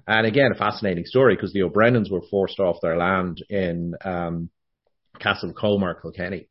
And 0.08 0.26
again, 0.26 0.52
a 0.54 0.58
fascinating 0.58 1.06
story 1.06 1.36
because 1.36 1.52
the 1.52 1.64
O'Brennans 1.64 2.10
were 2.10 2.22
forced 2.32 2.60
off 2.60 2.78
their 2.82 2.98
land 2.98 3.44
in 3.50 3.94
um, 4.06 4.50
Castlecomer, 5.20 6.02
Kilkenny 6.02 6.48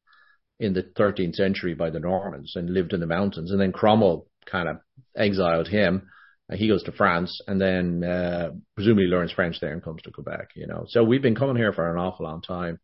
in 0.58 0.74
the 0.74 0.82
13th 0.82 1.34
century 1.34 1.74
by 1.74 1.90
the 1.90 2.00
Normans 2.00 2.52
and 2.54 2.70
lived 2.70 2.92
in 2.92 3.00
the 3.00 3.06
mountains. 3.06 3.50
And 3.50 3.60
then 3.60 3.72
Cromwell 3.72 4.26
kind 4.50 4.68
of 4.68 4.78
exiled 5.16 5.68
him. 5.68 6.08
He 6.52 6.68
goes 6.68 6.82
to 6.84 6.92
France 6.92 7.40
and 7.48 7.60
then 7.60 8.04
uh, 8.04 8.50
presumably 8.74 9.06
learns 9.06 9.32
French 9.32 9.58
there 9.60 9.72
and 9.72 9.82
comes 9.82 10.02
to 10.02 10.12
Quebec. 10.12 10.50
You 10.54 10.66
know, 10.66 10.84
so 10.88 11.02
we've 11.02 11.22
been 11.22 11.34
coming 11.34 11.56
here 11.56 11.72
for 11.72 11.90
an 11.90 11.98
awful 11.98 12.24
long 12.26 12.40
time. 12.42 12.78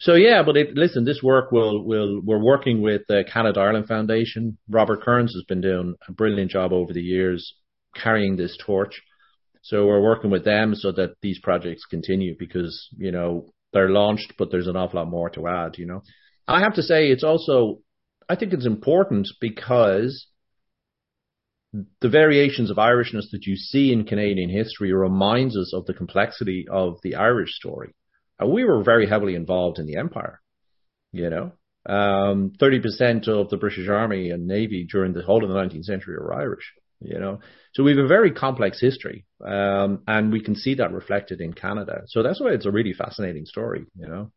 So 0.00 0.14
yeah, 0.14 0.42
but 0.44 0.56
it, 0.56 0.74
listen, 0.74 1.04
this 1.04 1.22
work 1.22 1.50
will 1.50 1.84
will 1.84 2.20
we're 2.22 2.42
working 2.42 2.82
with 2.82 3.02
the 3.08 3.24
Canada 3.30 3.60
Ireland 3.60 3.88
Foundation. 3.88 4.56
Robert 4.68 5.02
Kearns 5.02 5.34
has 5.34 5.44
been 5.44 5.60
doing 5.60 5.96
a 6.06 6.12
brilliant 6.12 6.52
job 6.52 6.72
over 6.72 6.92
the 6.92 7.02
years 7.02 7.54
carrying 7.96 8.36
this 8.36 8.56
torch. 8.64 9.02
So 9.62 9.86
we're 9.86 10.02
working 10.02 10.30
with 10.30 10.44
them 10.44 10.74
so 10.76 10.92
that 10.92 11.16
these 11.20 11.40
projects 11.40 11.84
continue 11.84 12.36
because 12.38 12.88
you 12.96 13.10
know 13.10 13.50
they're 13.72 13.90
launched, 13.90 14.34
but 14.38 14.50
there's 14.50 14.68
an 14.68 14.76
awful 14.76 15.00
lot 15.00 15.08
more 15.08 15.30
to 15.30 15.48
add. 15.48 15.78
You 15.78 15.86
know, 15.86 16.02
I 16.46 16.60
have 16.60 16.74
to 16.74 16.82
say 16.82 17.08
it's 17.08 17.24
also 17.24 17.80
I 18.28 18.36
think 18.36 18.52
it's 18.52 18.66
important 18.66 19.28
because 19.40 20.28
the 22.00 22.08
variations 22.08 22.70
of 22.70 22.76
Irishness 22.76 23.30
that 23.32 23.46
you 23.46 23.56
see 23.56 23.92
in 23.92 24.04
Canadian 24.04 24.48
history 24.48 24.92
reminds 24.92 25.56
us 25.56 25.72
of 25.74 25.86
the 25.86 25.92
complexity 25.92 26.66
of 26.70 26.98
the 27.02 27.16
Irish 27.16 27.52
story. 27.52 27.94
And 28.38 28.50
we 28.50 28.64
were 28.64 28.82
very 28.82 29.06
heavily 29.06 29.34
involved 29.34 29.78
in 29.78 29.86
the 29.86 29.96
empire, 29.96 30.40
you 31.12 31.30
know. 31.30 31.52
Um, 31.86 32.52
30% 32.60 33.28
of 33.28 33.48
the 33.48 33.56
British 33.56 33.88
Army 33.88 34.30
and 34.30 34.46
Navy 34.46 34.86
during 34.90 35.14
the 35.14 35.22
whole 35.22 35.42
of 35.42 35.48
the 35.48 35.56
19th 35.56 35.84
century 35.84 36.16
were 36.16 36.34
Irish, 36.34 36.72
you 37.00 37.18
know. 37.18 37.40
So 37.74 37.82
we 37.82 37.96
have 37.96 38.04
a 38.04 38.08
very 38.08 38.30
complex 38.30 38.80
history, 38.80 39.24
um, 39.44 40.02
and 40.06 40.30
we 40.30 40.42
can 40.42 40.54
see 40.54 40.74
that 40.74 40.92
reflected 40.92 41.40
in 41.40 41.54
Canada. 41.54 42.02
So 42.08 42.22
that's 42.22 42.40
why 42.40 42.50
it's 42.50 42.66
a 42.66 42.70
really 42.70 42.92
fascinating 42.92 43.46
story, 43.46 43.86
you 43.96 44.06
know. 44.06 44.30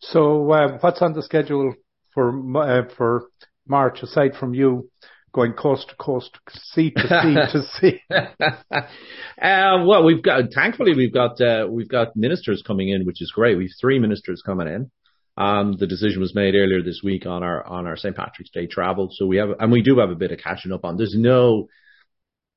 So 0.00 0.50
uh, 0.50 0.78
what's 0.80 1.02
on 1.02 1.12
the 1.12 1.22
schedule 1.22 1.74
for 2.14 2.32
uh, 2.56 2.88
for 2.96 3.28
March 3.66 4.02
aside 4.02 4.34
from 4.38 4.54
you 4.54 4.90
going 5.32 5.52
coast 5.52 5.88
to 5.90 5.96
coast, 5.96 6.38
sea 6.50 6.90
to 6.90 7.02
sea 7.02 7.34
to 7.52 7.62
sea? 7.80 8.00
uh, 8.10 9.84
well, 9.86 10.04
we've 10.04 10.22
got 10.22 10.44
thankfully 10.54 10.94
we've 10.94 11.12
got 11.12 11.40
uh, 11.40 11.66
we've 11.68 11.88
got 11.88 12.16
ministers 12.16 12.62
coming 12.66 12.88
in, 12.88 13.04
which 13.04 13.22
is 13.22 13.32
great. 13.34 13.56
We've 13.56 13.70
three 13.80 13.98
ministers 13.98 14.42
coming 14.44 14.68
in. 14.68 14.90
Um, 15.36 15.76
the 15.78 15.86
decision 15.86 16.20
was 16.20 16.34
made 16.34 16.54
earlier 16.54 16.82
this 16.82 17.00
week 17.04 17.24
on 17.26 17.42
our 17.42 17.64
on 17.64 17.86
our 17.86 17.96
St 17.96 18.16
Patrick's 18.16 18.50
Day 18.50 18.66
travel, 18.66 19.08
so 19.12 19.26
we 19.26 19.36
have 19.36 19.50
and 19.60 19.70
we 19.70 19.82
do 19.82 19.98
have 19.98 20.10
a 20.10 20.16
bit 20.16 20.32
of 20.32 20.38
catching 20.38 20.72
up 20.72 20.84
on. 20.84 20.96
There's 20.96 21.14
no 21.16 21.68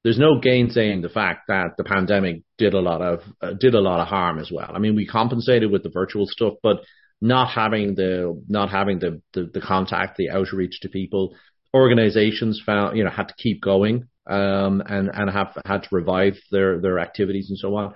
there's 0.03 0.17
no 0.17 0.39
gainsaying 0.39 1.01
the 1.01 1.09
fact 1.09 1.47
that 1.47 1.77
the 1.77 1.83
pandemic 1.83 2.41
did 2.57 2.73
a 2.73 2.79
lot 2.79 3.01
of 3.01 3.19
uh, 3.41 3.53
did 3.59 3.75
a 3.75 3.81
lot 3.81 3.99
of 3.99 4.07
harm 4.07 4.39
as 4.39 4.51
well. 4.51 4.71
I 4.73 4.79
mean, 4.79 4.95
we 4.95 5.05
compensated 5.05 5.71
with 5.71 5.83
the 5.83 5.89
virtual 5.89 6.25
stuff, 6.27 6.53
but 6.63 6.77
not 7.21 7.51
having 7.51 7.93
the 7.93 8.41
not 8.47 8.71
having 8.71 8.99
the, 8.99 9.21
the, 9.33 9.49
the 9.53 9.61
contact, 9.61 10.17
the 10.17 10.31
outreach 10.31 10.79
to 10.81 10.89
people, 10.89 11.35
organizations 11.73 12.61
found 12.65 12.97
you 12.97 13.03
know 13.03 13.09
had 13.09 13.27
to 13.29 13.35
keep 13.35 13.61
going 13.61 14.07
um, 14.29 14.81
and 14.85 15.09
and 15.13 15.29
have 15.29 15.57
had 15.65 15.83
to 15.83 15.89
revive 15.91 16.37
their 16.51 16.79
their 16.79 16.99
activities 16.99 17.49
and 17.49 17.57
so 17.57 17.75
on. 17.75 17.93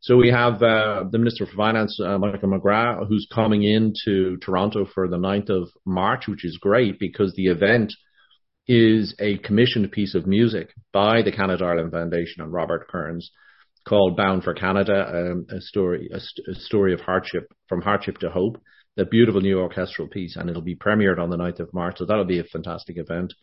So 0.00 0.16
we 0.16 0.28
have 0.28 0.62
uh, 0.62 1.04
the 1.10 1.18
Minister 1.18 1.46
for 1.46 1.56
Finance, 1.56 1.98
uh, 1.98 2.18
Michael 2.18 2.50
McGrath, 2.50 3.08
who's 3.08 3.26
coming 3.32 3.62
in 3.62 3.94
to 4.04 4.36
Toronto 4.36 4.84
for 4.84 5.08
the 5.08 5.16
9th 5.16 5.48
of 5.48 5.70
March, 5.86 6.26
which 6.28 6.44
is 6.44 6.58
great 6.58 6.98
because 6.98 7.32
the 7.34 7.46
event 7.46 7.94
is 8.66 9.14
a 9.18 9.38
commissioned 9.38 9.92
piece 9.92 10.14
of 10.14 10.26
music 10.26 10.74
by 10.92 11.22
the 11.22 11.32
Canada 11.32 11.64
Ireland 11.64 11.92
Foundation 11.92 12.42
and 12.42 12.52
Robert 12.52 12.88
Kearns 12.88 13.30
called 13.86 14.16
Bound 14.16 14.42
for 14.42 14.54
Canada, 14.54 15.06
um, 15.08 15.46
a 15.50 15.60
story, 15.60 16.08
a, 16.12 16.20
st- 16.20 16.48
a, 16.48 16.54
story 16.54 16.94
of 16.94 17.00
hardship, 17.00 17.52
from 17.68 17.82
hardship 17.82 18.18
to 18.18 18.30
hope, 18.30 18.60
a 18.96 19.04
beautiful 19.04 19.40
new 19.40 19.58
orchestral 19.58 20.08
piece, 20.08 20.36
and 20.36 20.48
it'll 20.48 20.62
be 20.62 20.76
premiered 20.76 21.18
on 21.18 21.30
the 21.30 21.36
9th 21.36 21.60
of 21.60 21.74
March. 21.74 21.98
So 21.98 22.06
that'll 22.06 22.24
be 22.24 22.38
a 22.38 22.44
fantastic 22.44 22.96
event. 22.98 23.34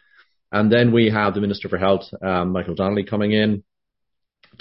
And 0.52 0.72
then 0.72 0.92
we 0.92 1.10
have 1.10 1.34
the 1.34 1.42
Minister 1.42 1.70
for 1.70 1.78
Health, 1.78 2.04
um, 2.22 2.52
Michael 2.52 2.76
Donnelly, 2.76 3.06
coming 3.06 3.32
in 3.32 3.64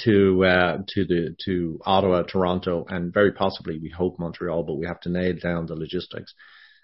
to 0.05 0.45
uh, 0.45 0.79
to 0.89 1.05
the 1.05 1.37
to 1.45 1.81
Ottawa, 1.85 2.23
Toronto, 2.23 2.85
and 2.89 3.13
very 3.13 3.33
possibly 3.33 3.79
we 3.79 3.91
hope 3.91 4.19
Montreal, 4.19 4.63
but 4.63 4.79
we 4.79 4.87
have 4.87 5.01
to 5.01 5.11
nail 5.11 5.35
down 5.43 5.67
the 5.67 5.75
logistics. 5.75 6.33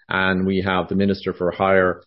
And 0.09 0.45
we 0.45 0.61
have 0.65 0.87
the 0.87 0.95
Minister 0.95 1.33
for 1.33 1.51
Higher 1.51 2.01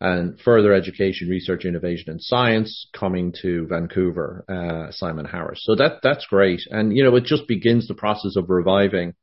and 0.00 0.40
further 0.40 0.72
education, 0.74 1.28
research, 1.28 1.64
innovation, 1.64 2.10
and 2.10 2.20
science 2.20 2.88
coming 2.92 3.32
to 3.42 3.66
Vancouver, 3.68 4.44
uh, 4.48 4.90
Simon 4.90 5.26
Harris. 5.26 5.60
So 5.62 5.74
that 5.76 6.00
that's 6.02 6.26
great, 6.26 6.60
and 6.70 6.94
you 6.94 7.04
know 7.04 7.16
it 7.16 7.24
just 7.24 7.46
begins 7.48 7.88
the 7.88 7.94
process 7.94 8.36
of 8.36 8.50
reviving 8.50 9.14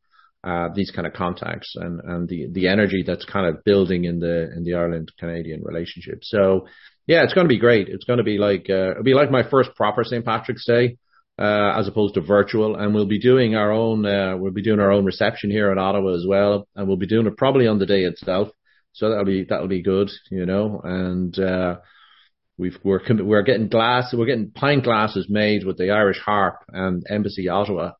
uh, 0.43 0.69
these 0.73 0.91
kind 0.91 1.05
of 1.05 1.13
contacts 1.13 1.75
and 1.75 1.99
and 2.01 2.29
the 2.29 2.47
the 2.51 2.67
energy 2.67 3.03
that's 3.05 3.25
kind 3.25 3.45
of 3.45 3.63
building 3.63 4.05
in 4.05 4.19
the 4.19 4.51
in 4.55 4.63
the 4.63 4.75
Ireland 4.75 5.11
Canadian 5.19 5.63
relationship. 5.63 6.19
So 6.23 6.67
yeah, 7.07 7.23
it's 7.23 7.33
going 7.33 7.45
to 7.45 7.53
be 7.53 7.59
great. 7.59 7.89
It's 7.89 8.05
going 8.05 8.17
to 8.17 8.23
be 8.23 8.37
like 8.37 8.67
uh, 8.69 8.91
it'll 8.91 9.03
be 9.03 9.13
like 9.13 9.31
my 9.31 9.43
first 9.49 9.75
proper 9.75 10.03
St 10.03 10.25
Patrick's 10.25 10.65
Day. 10.65 10.97
Uh, 11.41 11.73
as 11.79 11.87
opposed 11.87 12.15
to 12.15 12.19
virtual, 12.19 12.75
and 12.75 12.93
we'll 12.93 13.05
be 13.05 13.17
doing 13.17 13.55
our 13.55 13.71
own. 13.71 14.05
Uh, 14.05 14.35
we'll 14.35 14.51
be 14.51 14.61
doing 14.61 14.81
our 14.81 14.91
own 14.91 15.05
reception 15.05 15.49
here 15.49 15.71
in 15.71 15.77
Ottawa 15.77 16.13
as 16.13 16.25
well, 16.27 16.67
and 16.75 16.85
we'll 16.85 16.97
be 16.97 17.07
doing 17.07 17.25
it 17.27 17.37
probably 17.37 17.65
on 17.65 17.79
the 17.79 17.85
day 17.85 18.03
itself. 18.03 18.49
So 18.91 19.09
that'll 19.09 19.23
be 19.23 19.45
that'll 19.45 19.69
be 19.69 19.81
good, 19.81 20.11
you 20.29 20.45
know. 20.45 20.81
And 20.83 21.39
uh, 21.39 21.77
we've 22.57 22.77
we're 22.83 22.99
we're 23.23 23.43
getting 23.43 23.69
glass, 23.69 24.13
we're 24.13 24.25
getting 24.25 24.51
pint 24.51 24.83
glasses 24.83 25.27
made 25.29 25.65
with 25.65 25.77
the 25.77 25.91
Irish 25.91 26.19
Harp 26.19 26.57
and 26.67 27.05
Embassy 27.09 27.47
Ottawa. 27.47 27.93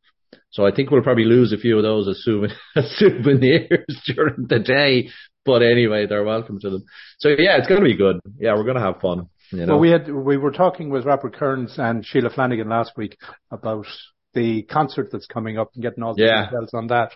So 0.51 0.65
I 0.65 0.71
think 0.71 0.89
we'll 0.89 1.03
probably 1.03 1.25
lose 1.25 1.53
a 1.53 1.57
few 1.57 1.77
of 1.77 1.83
those 1.83 2.07
as, 2.07 2.27
as 2.75 2.97
souvenirs 2.97 4.01
during 4.05 4.47
the 4.47 4.59
day. 4.59 5.09
But 5.45 5.61
anyway, 5.61 6.05
they're 6.05 6.23
welcome 6.23 6.59
to 6.59 6.69
them. 6.69 6.83
So 7.19 7.29
yeah, 7.29 7.57
it's 7.57 7.67
going 7.67 7.81
to 7.81 7.85
be 7.85 7.97
good. 7.97 8.19
Yeah, 8.37 8.55
we're 8.55 8.63
going 8.63 8.75
to 8.75 8.81
have 8.81 8.99
fun. 8.99 9.29
You 9.51 9.65
know? 9.65 9.73
Well, 9.73 9.79
we 9.79 9.89
had 9.89 10.11
we 10.11 10.37
were 10.37 10.51
talking 10.51 10.89
with 10.89 11.05
Robert 11.05 11.35
Kearns 11.35 11.75
and 11.77 12.05
Sheila 12.05 12.29
Flanagan 12.29 12.69
last 12.69 12.91
week 12.97 13.17
about 13.49 13.87
the 14.33 14.63
concert 14.63 15.09
that's 15.11 15.25
coming 15.25 15.57
up 15.57 15.71
and 15.73 15.81
getting 15.81 16.03
all 16.03 16.13
the 16.13 16.23
yeah. 16.23 16.45
details 16.45 16.69
on 16.73 16.87
that. 16.87 17.11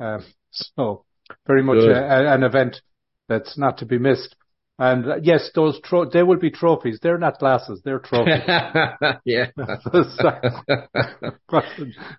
Uh, 0.00 0.20
so 0.52 1.04
very 1.46 1.62
much 1.62 1.78
a, 1.78 2.32
an 2.32 2.42
event 2.42 2.80
that's 3.28 3.58
not 3.58 3.78
to 3.78 3.86
be 3.86 3.98
missed. 3.98 4.34
And 4.80 5.10
uh, 5.10 5.16
yes, 5.20 5.50
those 5.56 5.80
tro- 5.82 6.08
they 6.08 6.22
will 6.22 6.38
be 6.38 6.52
trophies. 6.52 7.00
They're 7.02 7.18
not 7.18 7.40
glasses. 7.40 7.80
They're 7.84 7.98
trophies. 7.98 8.42
yeah. 9.24 9.46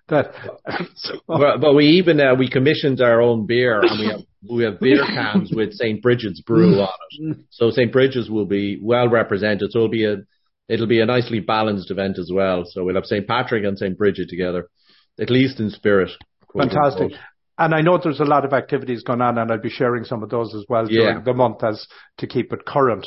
that, 0.08 0.32
so. 0.94 1.14
but, 1.26 1.60
but, 1.60 1.74
we 1.74 1.86
even 1.86 2.20
uh, 2.20 2.34
we 2.34 2.50
commissioned 2.50 3.00
our 3.00 3.22
own 3.22 3.46
beer, 3.46 3.80
and 3.80 3.98
we 3.98 4.06
have 4.08 4.20
we 4.50 4.64
have 4.64 4.78
beer 4.78 5.02
cans 5.06 5.50
with 5.54 5.72
St. 5.72 6.02
Bridget's 6.02 6.42
brew 6.42 6.80
on 6.80 6.88
it. 7.12 7.38
So 7.48 7.70
St. 7.70 7.90
Bridget's 7.90 8.28
will 8.28 8.44
be 8.44 8.78
well 8.82 9.08
represented. 9.08 9.70
So 9.72 9.78
it'll 9.78 9.88
be 9.88 10.04
a 10.04 10.16
it'll 10.68 10.86
be 10.86 11.00
a 11.00 11.06
nicely 11.06 11.40
balanced 11.40 11.90
event 11.90 12.18
as 12.18 12.30
well. 12.32 12.64
So 12.66 12.84
we'll 12.84 12.96
have 12.96 13.06
St. 13.06 13.26
Patrick 13.26 13.64
and 13.64 13.78
St. 13.78 13.96
Bridget 13.96 14.28
together, 14.28 14.68
at 15.18 15.30
least 15.30 15.60
in 15.60 15.70
spirit. 15.70 16.10
Fantastic. 16.54 17.12
And 17.60 17.74
I 17.74 17.82
know 17.82 17.98
there's 18.02 18.20
a 18.20 18.24
lot 18.24 18.46
of 18.46 18.54
activities 18.54 19.02
going 19.02 19.20
on, 19.20 19.36
and 19.36 19.52
I'll 19.52 19.60
be 19.60 19.68
sharing 19.68 20.04
some 20.04 20.22
of 20.22 20.30
those 20.30 20.54
as 20.54 20.64
well 20.66 20.86
during 20.86 21.22
the 21.24 21.34
month 21.34 21.62
as 21.62 21.86
to 22.18 22.26
keep 22.26 22.54
it 22.54 22.64
current. 22.64 23.06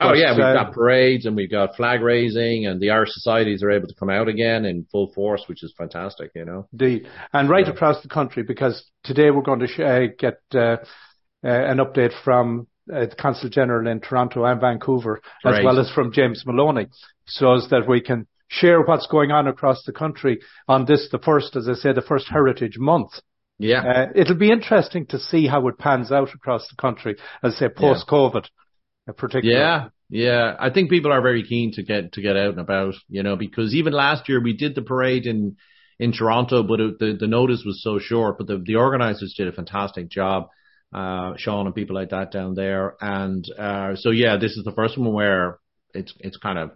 Oh, 0.00 0.08
but, 0.08 0.08
oh 0.08 0.14
yeah, 0.14 0.32
we've 0.32 0.44
uh, 0.44 0.54
got 0.54 0.72
parades 0.72 1.24
and 1.24 1.36
we've 1.36 1.50
got 1.50 1.76
flag 1.76 2.02
raising, 2.02 2.66
and 2.66 2.80
the 2.80 2.90
Irish 2.90 3.10
societies 3.12 3.62
are 3.62 3.70
able 3.70 3.86
to 3.86 3.94
come 3.94 4.10
out 4.10 4.26
again 4.26 4.64
in 4.64 4.86
full 4.90 5.12
force, 5.12 5.44
which 5.46 5.62
is 5.62 5.72
fantastic, 5.78 6.32
you 6.34 6.44
know. 6.44 6.66
Indeed, 6.72 7.06
and 7.32 7.48
right 7.48 7.64
yeah. 7.64 7.72
across 7.72 8.02
the 8.02 8.08
country, 8.08 8.42
because 8.42 8.84
today 9.04 9.30
we're 9.30 9.42
going 9.42 9.60
to 9.60 9.68
sh- 9.68 9.78
uh, 9.78 10.00
get 10.18 10.40
uh, 10.52 10.58
uh 10.58 10.76
an 11.44 11.78
update 11.78 12.12
from 12.24 12.66
uh, 12.92 13.06
the 13.06 13.14
Consul 13.16 13.50
General 13.50 13.86
in 13.86 14.00
Toronto 14.00 14.44
and 14.44 14.60
Vancouver, 14.60 15.20
as 15.44 15.64
well 15.64 15.78
as 15.78 15.88
from 15.92 16.12
James 16.12 16.42
Maloney, 16.44 16.88
so 17.28 17.54
as 17.54 17.68
that 17.70 17.86
we 17.86 18.00
can 18.00 18.26
share 18.48 18.82
what's 18.82 19.06
going 19.06 19.30
on 19.30 19.46
across 19.46 19.84
the 19.84 19.92
country 19.92 20.40
on 20.66 20.86
this, 20.86 21.08
the 21.12 21.20
first, 21.20 21.54
as 21.54 21.68
I 21.68 21.74
say, 21.74 21.92
the 21.92 22.02
first 22.02 22.28
Heritage 22.28 22.78
Month 22.78 23.12
Yeah. 23.62 23.82
Uh, 23.82 24.06
it'll 24.16 24.36
be 24.36 24.50
interesting 24.50 25.06
to 25.06 25.18
see 25.18 25.46
how 25.46 25.68
it 25.68 25.78
pans 25.78 26.10
out 26.10 26.34
across 26.34 26.66
the 26.68 26.76
country, 26.76 27.16
as 27.42 27.54
I 27.54 27.58
say, 27.58 27.68
post 27.68 28.08
COVID, 28.08 28.46
yeah. 29.06 29.14
particularly. 29.16 29.60
Yeah. 29.60 29.88
Yeah. 30.08 30.56
I 30.58 30.70
think 30.70 30.90
people 30.90 31.12
are 31.12 31.22
very 31.22 31.44
keen 31.44 31.72
to 31.74 31.82
get, 31.82 32.12
to 32.14 32.22
get 32.22 32.36
out 32.36 32.50
and 32.50 32.60
about, 32.60 32.94
you 33.08 33.22
know, 33.22 33.36
because 33.36 33.74
even 33.74 33.92
last 33.92 34.28
year 34.28 34.42
we 34.42 34.56
did 34.56 34.74
the 34.74 34.82
parade 34.82 35.26
in, 35.26 35.56
in 35.98 36.12
Toronto, 36.12 36.64
but 36.64 36.80
it, 36.80 36.98
the, 36.98 37.16
the 37.18 37.26
notice 37.28 37.62
was 37.64 37.82
so 37.82 37.98
short, 38.00 38.36
but 38.36 38.48
the, 38.48 38.62
the 38.64 38.76
organizers 38.76 39.34
did 39.36 39.48
a 39.48 39.52
fantastic 39.52 40.10
job. 40.10 40.48
Uh, 40.92 41.34
Sean 41.38 41.66
and 41.66 41.74
people 41.74 41.94
like 41.94 42.10
that 42.10 42.32
down 42.32 42.54
there. 42.54 42.96
And, 43.00 43.44
uh, 43.56 43.94
so 43.94 44.10
yeah, 44.10 44.36
this 44.36 44.56
is 44.56 44.64
the 44.64 44.72
first 44.72 44.98
one 44.98 45.12
where 45.12 45.58
it's, 45.94 46.12
it's 46.18 46.36
kind 46.36 46.58
of 46.58 46.72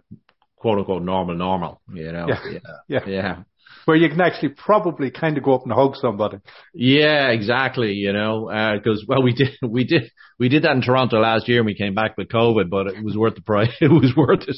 quote 0.55 0.79
unquote 0.79 1.03
normal, 1.03 1.35
normal, 1.35 1.81
you 1.93 2.11
know? 2.11 2.27
Yeah. 2.29 2.39
Yeah. 2.51 2.59
yeah. 2.87 3.07
yeah 3.07 3.43
where 3.87 3.95
you 3.95 4.09
can 4.09 4.19
actually 4.19 4.49
probably 4.49 5.09
kind 5.09 5.37
of 5.37 5.45
go 5.45 5.53
up 5.53 5.63
and 5.63 5.71
hug 5.71 5.95
somebody. 5.95 6.39
Yeah, 6.73 7.29
exactly. 7.29 7.93
You 7.93 8.11
know, 8.11 8.47
because 8.75 8.99
uh, 9.03 9.05
well, 9.07 9.23
we 9.23 9.31
did, 9.31 9.51
we 9.61 9.85
did, 9.85 10.11
we 10.37 10.49
did 10.49 10.63
that 10.63 10.75
in 10.75 10.81
Toronto 10.81 11.21
last 11.21 11.47
year, 11.47 11.59
and 11.59 11.65
we 11.65 11.73
came 11.73 11.95
back 11.95 12.17
with 12.17 12.27
COVID, 12.27 12.69
but 12.69 12.87
it 12.87 13.01
was 13.01 13.15
worth 13.15 13.35
the 13.35 13.41
price. 13.41 13.71
It 13.81 13.87
was 13.87 14.13
worth 14.13 14.43
it. 14.45 14.57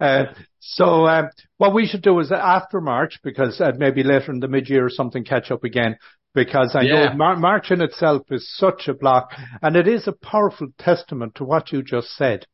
Uh, 0.00 0.32
so 0.58 1.06
um, 1.06 1.28
what 1.58 1.74
we 1.74 1.86
should 1.86 2.00
do 2.00 2.18
is 2.20 2.32
after 2.32 2.80
March, 2.80 3.20
because 3.22 3.60
uh, 3.60 3.72
maybe 3.76 4.02
later 4.02 4.32
in 4.32 4.40
the 4.40 4.48
mid-year 4.48 4.86
or 4.86 4.90
something, 4.90 5.22
catch 5.22 5.50
up 5.50 5.62
again. 5.62 5.98
Because 6.34 6.74
I 6.74 6.82
yeah. 6.82 7.08
know 7.08 7.14
Mar- 7.14 7.36
March 7.36 7.70
in 7.70 7.82
itself 7.82 8.22
is 8.30 8.50
such 8.56 8.88
a 8.88 8.94
block, 8.94 9.32
and 9.60 9.76
it 9.76 9.86
is 9.86 10.08
a 10.08 10.12
powerful 10.12 10.68
testament 10.78 11.34
to 11.34 11.44
what 11.44 11.72
you 11.72 11.82
just 11.82 12.08
said 12.16 12.46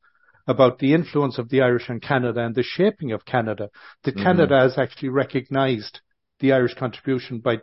about 0.46 0.78
the 0.78 0.94
influence 0.94 1.38
of 1.38 1.48
the 1.48 1.60
Irish 1.62 1.88
in 1.88 2.00
Canada 2.00 2.40
and 2.40 2.54
the 2.54 2.62
shaping 2.62 3.12
of 3.12 3.24
Canada, 3.24 3.68
that 4.04 4.14
mm-hmm. 4.14 4.24
Canada 4.24 4.60
has 4.60 4.78
actually 4.78 5.10
recognized 5.10 6.00
the 6.40 6.52
Irish 6.52 6.74
contribution 6.74 7.38
by 7.38 7.58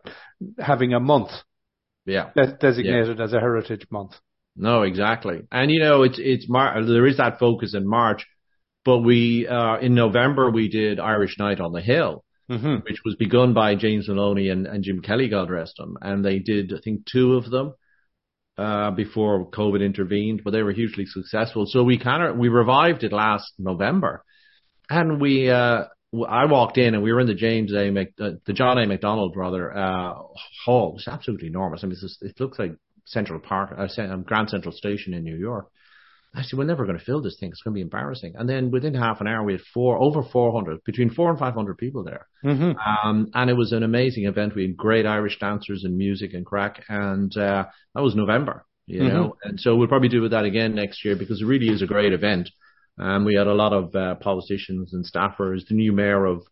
having 0.57 0.93
a 0.93 0.99
month 0.99 1.31
yeah. 2.05 2.29
de- 2.35 2.53
designated 2.53 3.17
yeah. 3.17 3.23
as 3.23 3.33
a 3.33 3.39
heritage 3.39 3.85
month. 3.91 4.13
No, 4.55 4.83
exactly. 4.83 5.41
And 5.51 5.71
you 5.71 5.79
know, 5.79 6.03
it's, 6.03 6.19
it's 6.19 6.49
Mar- 6.49 6.83
there 6.85 7.07
is 7.07 7.17
that 7.17 7.39
focus 7.39 7.73
in 7.73 7.87
March, 7.87 8.25
but 8.85 8.99
we, 8.99 9.47
uh, 9.47 9.77
in 9.79 9.95
November, 9.95 10.49
we 10.49 10.69
did 10.69 10.99
Irish 10.99 11.37
Night 11.37 11.59
on 11.59 11.71
the 11.71 11.81
Hill. 11.81 12.23
Mm-hmm. 12.49 12.77
Which 12.77 13.01
was 13.05 13.15
begun 13.19 13.53
by 13.53 13.75
James 13.75 14.07
Maloney 14.07 14.49
and, 14.49 14.65
and 14.65 14.83
Jim 14.83 15.03
Kelly, 15.03 15.29
God 15.29 15.51
rest 15.51 15.75
them. 15.77 15.97
And 16.01 16.25
they 16.25 16.39
did, 16.39 16.73
I 16.73 16.79
think, 16.83 17.05
two 17.05 17.35
of 17.35 17.51
them 17.51 17.75
uh, 18.59 18.91
before 18.91 19.49
COVID 19.49 19.83
intervened, 19.83 20.41
but 20.43 20.51
they 20.51 20.63
were 20.63 20.73
hugely 20.73 21.05
successful. 21.05 21.65
So 21.65 21.83
we 21.83 21.97
kind 21.97 22.23
of 22.23 22.37
we 22.37 22.49
revived 22.49 23.03
it 23.03 23.13
last 23.13 23.53
November, 23.57 24.23
and 24.89 25.21
we 25.21 25.49
uh, 25.49 25.85
I 26.27 26.45
walked 26.45 26.77
in 26.77 26.95
and 26.95 27.03
we 27.03 27.13
were 27.13 27.19
in 27.19 27.27
the 27.27 27.35
James 27.35 27.73
A. 27.73 27.91
Mc, 27.91 28.13
uh, 28.19 28.31
the 28.45 28.53
John 28.53 28.77
A. 28.79 28.87
Macdonald 28.87 29.35
rather 29.35 29.75
uh, 29.75 30.13
hall. 30.65 30.95
It's 30.97 31.07
absolutely 31.07 31.47
enormous. 31.47 31.83
I 31.83 31.87
mean, 31.87 31.97
just, 31.99 32.21
it 32.23 32.39
looks 32.39 32.57
like 32.57 32.73
Central 33.05 33.39
Park, 33.39 33.75
uh, 33.77 34.15
Grand 34.17 34.49
Central 34.49 34.73
Station 34.73 35.13
in 35.13 35.23
New 35.23 35.37
York. 35.37 35.69
I 36.33 36.43
said, 36.43 36.59
we're 36.59 36.65
never 36.65 36.85
going 36.85 36.97
to 36.97 37.03
fill 37.03 37.21
this 37.21 37.37
thing. 37.39 37.49
It's 37.49 37.61
going 37.63 37.73
to 37.73 37.77
be 37.77 37.81
embarrassing. 37.81 38.35
And 38.37 38.47
then 38.47 38.69
within 38.69 38.93
half 38.93 39.19
an 39.19 39.27
hour, 39.27 39.43
we 39.43 39.53
had 39.53 39.61
four, 39.73 39.97
over 39.97 40.21
400, 40.21 40.83
between 40.83 41.09
four 41.09 41.31
and 41.31 41.39
500 41.39 41.77
people 41.77 42.03
there. 42.03 42.27
Mm-hmm. 42.45 43.07
Um, 43.07 43.31
and 43.33 43.49
it 43.49 43.55
was 43.55 43.71
an 43.71 43.81
amazing 43.81 44.25
event. 44.25 44.55
We 44.55 44.63
had 44.63 44.77
great 44.77 45.07
Irish 45.07 45.39
dancers 45.39 45.83
and 45.83 45.97
music 45.97 46.33
and 46.33 46.45
crack. 46.45 46.83
And, 46.87 47.35
uh, 47.35 47.65
that 47.95 48.03
was 48.03 48.15
November, 48.15 48.65
you 48.85 49.01
mm-hmm. 49.01 49.15
know, 49.15 49.37
and 49.43 49.59
so 49.59 49.75
we'll 49.75 49.87
probably 49.87 50.09
do 50.09 50.29
that 50.29 50.45
again 50.45 50.75
next 50.75 51.03
year 51.03 51.15
because 51.15 51.41
it 51.41 51.45
really 51.45 51.69
is 51.69 51.81
a 51.81 51.87
great 51.87 52.13
event. 52.13 52.49
Um, 52.99 53.25
we 53.25 53.33
had 53.33 53.47
a 53.47 53.53
lot 53.53 53.73
of, 53.73 53.95
uh, 53.95 54.15
politicians 54.15 54.93
and 54.93 55.05
staffers. 55.05 55.67
The 55.67 55.75
new 55.75 55.93
mayor 55.93 56.25
of 56.25 56.43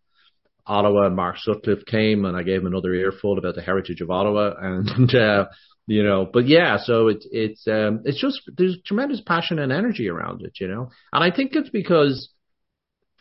Ottawa, 0.65 1.09
Mark 1.09 1.37
Sutcliffe 1.37 1.85
came 1.85 2.25
and 2.25 2.35
I 2.35 2.41
gave 2.41 2.61
him 2.61 2.67
another 2.67 2.93
earful 2.93 3.37
about 3.37 3.55
the 3.55 3.61
heritage 3.61 4.01
of 4.01 4.09
Ottawa 4.09 4.53
and, 4.59 5.15
uh, 5.15 5.45
you 5.87 6.03
know, 6.03 6.29
but 6.31 6.47
yeah, 6.47 6.77
so 6.77 7.07
it's, 7.07 7.25
it's, 7.31 7.65
um, 7.67 8.01
it's 8.03 8.19
just, 8.19 8.41
there's 8.57 8.77
tremendous 8.85 9.21
passion 9.21 9.57
and 9.57 9.71
energy 9.71 10.09
around 10.09 10.41
it, 10.41 10.59
you 10.59 10.67
know, 10.67 10.91
and 11.13 11.23
I 11.23 11.35
think 11.35 11.51
it's 11.53 11.69
because 11.69 12.29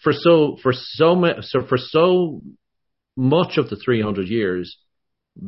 for 0.02 0.12
so, 0.12 0.58
for 0.62 0.72
so 0.74 1.14
much, 1.14 1.36
so 1.42 1.64
for 1.64 1.78
so 1.78 2.42
much 3.16 3.56
of 3.56 3.70
the 3.70 3.76
300 3.76 4.28
years, 4.28 4.76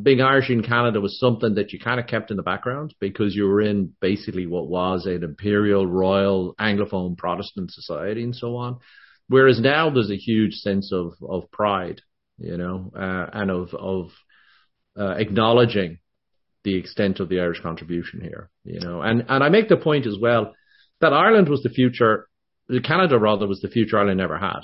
Being 0.03 0.21
Irish 0.21 0.49
in 0.49 0.63
Canada 0.63 1.01
was 1.01 1.19
something 1.19 1.55
that 1.55 1.73
you 1.73 1.81
kind 1.81 1.99
of 1.99 2.07
kept 2.07 2.31
in 2.31 2.37
the 2.37 2.43
background 2.43 2.95
because 3.01 3.35
you 3.35 3.47
were 3.47 3.63
in 3.63 3.95
basically 4.01 4.47
what 4.47 4.69
was 4.69 5.07
an 5.07 5.25
imperial, 5.25 5.87
royal, 5.87 6.55
anglophone 6.61 7.17
Protestant 7.17 7.73
society 7.73 8.23
and 8.23 8.37
so 8.37 8.57
on. 8.57 8.79
Whereas 9.29 9.61
now 9.61 9.91
there's 9.91 10.11
a 10.11 10.17
huge 10.17 10.55
sense 10.55 10.93
of, 10.93 11.15
of 11.21 11.51
pride, 11.51 12.01
you 12.39 12.57
know, 12.57 12.93
uh, 12.95 13.27
and 13.33 13.51
of, 13.51 13.75
of, 13.75 14.11
uh, 14.97 15.15
acknowledging 15.17 15.99
the 16.69 16.77
extent 16.77 17.21
of 17.21 17.29
the 17.29 17.41
Irish 17.41 17.61
contribution 17.61 18.21
here, 18.21 18.51
you 18.65 18.81
know. 18.81 19.01
And 19.01 19.25
and 19.29 19.43
I 19.43 19.49
make 19.49 19.69
the 19.69 19.77
point 19.77 20.07
as 20.07 20.17
well 20.21 20.55
that 21.01 21.13
Ireland 21.13 21.49
was 21.49 21.63
the 21.63 21.71
future, 21.71 22.29
Canada 22.85 23.19
rather 23.19 23.47
was 23.47 23.61
the 23.61 23.69
future 23.69 23.99
Ireland 23.99 24.19
never 24.19 24.39
had. 24.39 24.61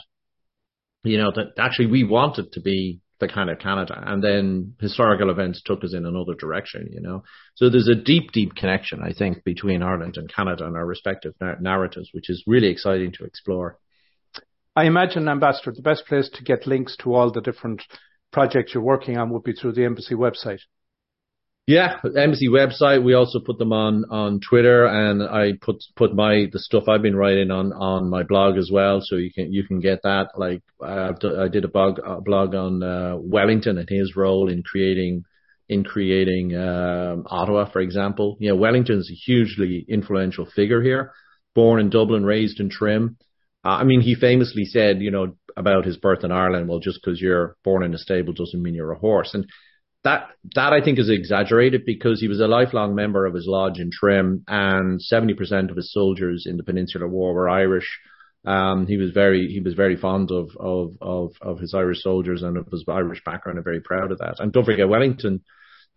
You 1.02 1.18
know 1.18 1.32
that 1.34 1.58
actually 1.58 1.86
we 1.86 2.04
wanted 2.04 2.52
to 2.52 2.60
be 2.60 3.00
the 3.20 3.28
kind 3.28 3.48
of 3.48 3.58
Canada, 3.58 4.02
and 4.06 4.22
then 4.22 4.74
historical 4.80 5.30
events 5.30 5.62
took 5.64 5.82
us 5.84 5.94
in 5.94 6.04
another 6.04 6.34
direction. 6.34 6.88
You 6.92 7.00
know, 7.00 7.24
so 7.54 7.70
there's 7.70 7.88
a 7.88 8.04
deep, 8.12 8.32
deep 8.32 8.54
connection 8.54 9.00
I 9.02 9.12
think 9.12 9.44
between 9.44 9.82
Ireland 9.82 10.16
and 10.16 10.32
Canada 10.32 10.66
and 10.66 10.76
our 10.76 10.86
respective 10.86 11.34
narratives, 11.60 12.10
which 12.12 12.28
is 12.28 12.44
really 12.46 12.68
exciting 12.68 13.12
to 13.12 13.24
explore. 13.24 13.78
I 14.76 14.84
imagine, 14.84 15.28
Ambassador, 15.28 15.72
the 15.72 15.82
best 15.82 16.04
place 16.06 16.28
to 16.34 16.42
get 16.42 16.66
links 16.66 16.96
to 16.98 17.14
all 17.14 17.30
the 17.30 17.40
different 17.40 17.82
projects 18.32 18.74
you're 18.74 18.82
working 18.82 19.16
on 19.16 19.30
would 19.30 19.44
be 19.44 19.52
through 19.52 19.72
the 19.72 19.84
embassy 19.84 20.16
website. 20.16 20.62
Yeah, 21.66 21.96
embassy 22.14 22.48
website. 22.48 23.02
We 23.02 23.14
also 23.14 23.40
put 23.40 23.56
them 23.56 23.72
on 23.72 24.04
on 24.10 24.40
Twitter, 24.46 24.84
and 24.84 25.22
I 25.22 25.52
put 25.58 25.82
put 25.96 26.14
my 26.14 26.46
the 26.52 26.58
stuff 26.58 26.88
I've 26.88 27.00
been 27.00 27.16
writing 27.16 27.50
on 27.50 27.72
on 27.72 28.10
my 28.10 28.22
blog 28.22 28.58
as 28.58 28.68
well. 28.70 29.00
So 29.02 29.16
you 29.16 29.32
can 29.32 29.50
you 29.50 29.66
can 29.66 29.80
get 29.80 30.02
that. 30.02 30.32
Like 30.36 30.62
uh, 30.82 31.12
I 31.38 31.48
did 31.48 31.64
a 31.64 31.68
blog 31.68 32.00
a 32.04 32.20
blog 32.20 32.54
on 32.54 32.82
uh, 32.82 33.16
Wellington 33.16 33.78
and 33.78 33.88
his 33.88 34.14
role 34.14 34.50
in 34.50 34.62
creating 34.62 35.24
in 35.70 35.84
creating 35.84 36.54
um, 36.54 37.26
Ottawa, 37.30 37.70
for 37.70 37.80
example. 37.80 38.36
You 38.40 38.50
know, 38.50 38.56
Wellington's 38.56 39.10
a 39.10 39.14
hugely 39.14 39.86
influential 39.88 40.44
figure 40.44 40.82
here. 40.82 41.12
Born 41.54 41.80
in 41.80 41.88
Dublin, 41.88 42.26
raised 42.26 42.60
in 42.60 42.68
Trim. 42.68 43.16
Uh, 43.64 43.68
I 43.68 43.84
mean, 43.84 44.02
he 44.02 44.14
famously 44.14 44.66
said, 44.66 45.00
you 45.00 45.10
know, 45.10 45.36
about 45.56 45.86
his 45.86 45.96
birth 45.96 46.24
in 46.24 46.30
Ireland. 46.30 46.68
Well, 46.68 46.80
just 46.80 47.00
because 47.02 47.22
you're 47.22 47.56
born 47.64 47.82
in 47.82 47.94
a 47.94 47.98
stable 47.98 48.34
doesn't 48.34 48.62
mean 48.62 48.74
you're 48.74 48.92
a 48.92 48.98
horse. 48.98 49.32
And 49.32 49.46
that 50.04 50.28
that 50.54 50.72
I 50.72 50.82
think 50.82 50.98
is 50.98 51.08
exaggerated 51.08 51.84
because 51.86 52.20
he 52.20 52.28
was 52.28 52.40
a 52.40 52.46
lifelong 52.46 52.94
member 52.94 53.26
of 53.26 53.34
his 53.34 53.46
lodge 53.46 53.78
in 53.78 53.90
Trim, 53.90 54.44
and 54.46 55.00
seventy 55.00 55.34
percent 55.34 55.70
of 55.70 55.76
his 55.76 55.92
soldiers 55.92 56.44
in 56.46 56.56
the 56.56 56.62
Peninsular 56.62 57.08
War 57.08 57.34
were 57.34 57.48
Irish. 57.48 57.88
Um, 58.44 58.86
he 58.86 58.98
was 58.98 59.12
very 59.12 59.48
he 59.48 59.60
was 59.60 59.72
very 59.72 59.96
fond 59.96 60.30
of, 60.30 60.50
of 60.60 60.92
of 61.00 61.30
of 61.40 61.58
his 61.58 61.74
Irish 61.74 62.02
soldiers 62.02 62.42
and 62.42 62.58
of 62.58 62.66
his 62.70 62.84
Irish 62.86 63.22
background, 63.24 63.56
and 63.58 63.64
very 63.64 63.80
proud 63.80 64.12
of 64.12 64.18
that. 64.18 64.36
And 64.38 64.52
don't 64.52 64.66
forget 64.66 64.88
Wellington. 64.88 65.42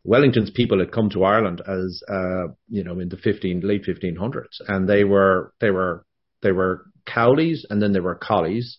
Wellington's 0.06 0.52
people 0.52 0.80
had 0.80 0.94
come 0.94 1.10
to 1.10 1.26
Ireland 1.26 1.62
as 1.68 2.02
uh, 2.10 2.54
you 2.70 2.86
know 2.86 3.00
in 3.00 3.10
the 3.10 3.18
fifteen 3.18 3.60
late 3.60 3.84
fifteen 3.84 4.16
hundreds, 4.16 4.62
and 4.70 4.88
they 4.88 5.04
were 5.04 5.52
they 5.60 5.70
were 5.70 6.06
they 6.42 6.54
were 6.54 6.86
Cowleys, 7.06 7.66
and 7.70 7.82
then 7.82 7.92
they 7.92 8.00
were 8.00 8.16
Colleys, 8.16 8.78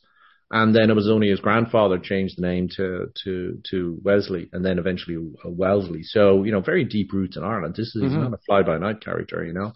and 0.51 0.75
then 0.75 0.91
it 0.91 0.97
was 0.97 1.09
only 1.09 1.29
his 1.29 1.41
grandfather 1.41 1.99
changed 1.99 2.39
the 2.39 2.43
name 2.43 2.69
to 2.77 3.07
to 3.25 3.61
to 3.71 3.99
Wesley, 4.03 4.49
and 4.53 4.65
then 4.65 4.79
eventually 4.79 5.17
Wellesley. 5.45 6.03
So 6.03 6.45
you 6.45 6.53
know, 6.53 6.61
very 6.61 6.85
deep 6.85 7.13
roots 7.13 7.37
in 7.37 7.45
Ireland. 7.45 7.75
This 7.77 7.95
is 7.95 8.03
mm-hmm. 8.03 8.23
not 8.23 8.33
a 8.33 8.39
fly 8.47 8.63
by 8.63 8.79
night 8.79 9.05
character, 9.05 9.45
you 9.45 9.53
know. 9.53 9.73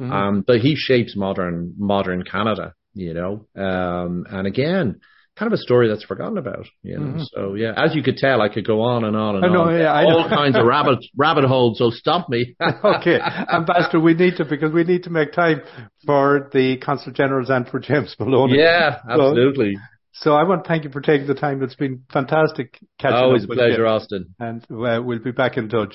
Mm-hmm. 0.00 0.12
Um, 0.12 0.44
but 0.46 0.60
he 0.60 0.74
shapes 0.76 1.16
modern 1.16 1.74
modern 1.78 2.22
Canada, 2.24 2.74
you 2.94 3.14
know. 3.14 3.46
Um, 3.56 4.26
and 4.28 4.46
again, 4.46 5.00
kind 5.36 5.52
of 5.52 5.58
a 5.58 5.62
story 5.62 5.88
that's 5.88 6.02
forgotten 6.02 6.38
about, 6.38 6.66
you 6.82 6.98
know. 6.98 7.06
Mm-hmm. 7.06 7.22
So 7.32 7.54
yeah, 7.54 7.72
as 7.76 7.94
you 7.94 8.02
could 8.02 8.16
tell, 8.16 8.42
I 8.42 8.48
could 8.48 8.66
go 8.66 8.82
on 8.82 9.04
and 9.04 9.16
on 9.16 9.36
and 9.36 9.44
I 9.44 9.48
know, 9.48 9.62
on. 9.62 9.78
Yeah, 9.78 9.92
I 9.92 10.04
all 10.04 10.28
kinds 10.28 10.56
of 10.56 10.66
rabbit 10.66 11.04
rabbit 11.16 11.44
holes. 11.44 11.78
So 11.78 11.90
stop 11.90 12.28
me. 12.28 12.56
okay, 12.84 13.20
Ambassador, 13.20 14.00
we 14.00 14.14
need 14.14 14.36
to 14.38 14.44
because 14.44 14.72
we 14.72 14.82
need 14.82 15.04
to 15.04 15.10
make 15.10 15.32
time 15.32 15.62
for 16.04 16.50
the 16.52 16.78
Consul 16.78 17.12
Generals 17.12 17.48
and 17.48 17.68
for 17.68 17.78
James 17.78 18.16
Maloney. 18.18 18.58
Yeah, 18.58 18.98
absolutely. 19.08 19.76
So, 19.76 19.80
so 20.20 20.34
I 20.34 20.44
want 20.44 20.64
to 20.64 20.68
thank 20.68 20.84
you 20.84 20.90
for 20.90 21.00
taking 21.00 21.26
the 21.26 21.34
time. 21.34 21.62
It's 21.62 21.74
been 21.74 22.04
fantastic 22.12 22.78
catching 22.98 23.16
Always 23.16 23.44
up 23.44 23.50
a 23.50 23.54
pleasure. 23.54 23.86
Austin. 23.86 24.34
And 24.38 24.62
uh, 24.64 25.02
we'll 25.02 25.22
be 25.22 25.32
back 25.32 25.56
in 25.56 25.68
touch. 25.68 25.94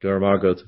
Good, 0.00 0.20
Margaret. 0.20 0.60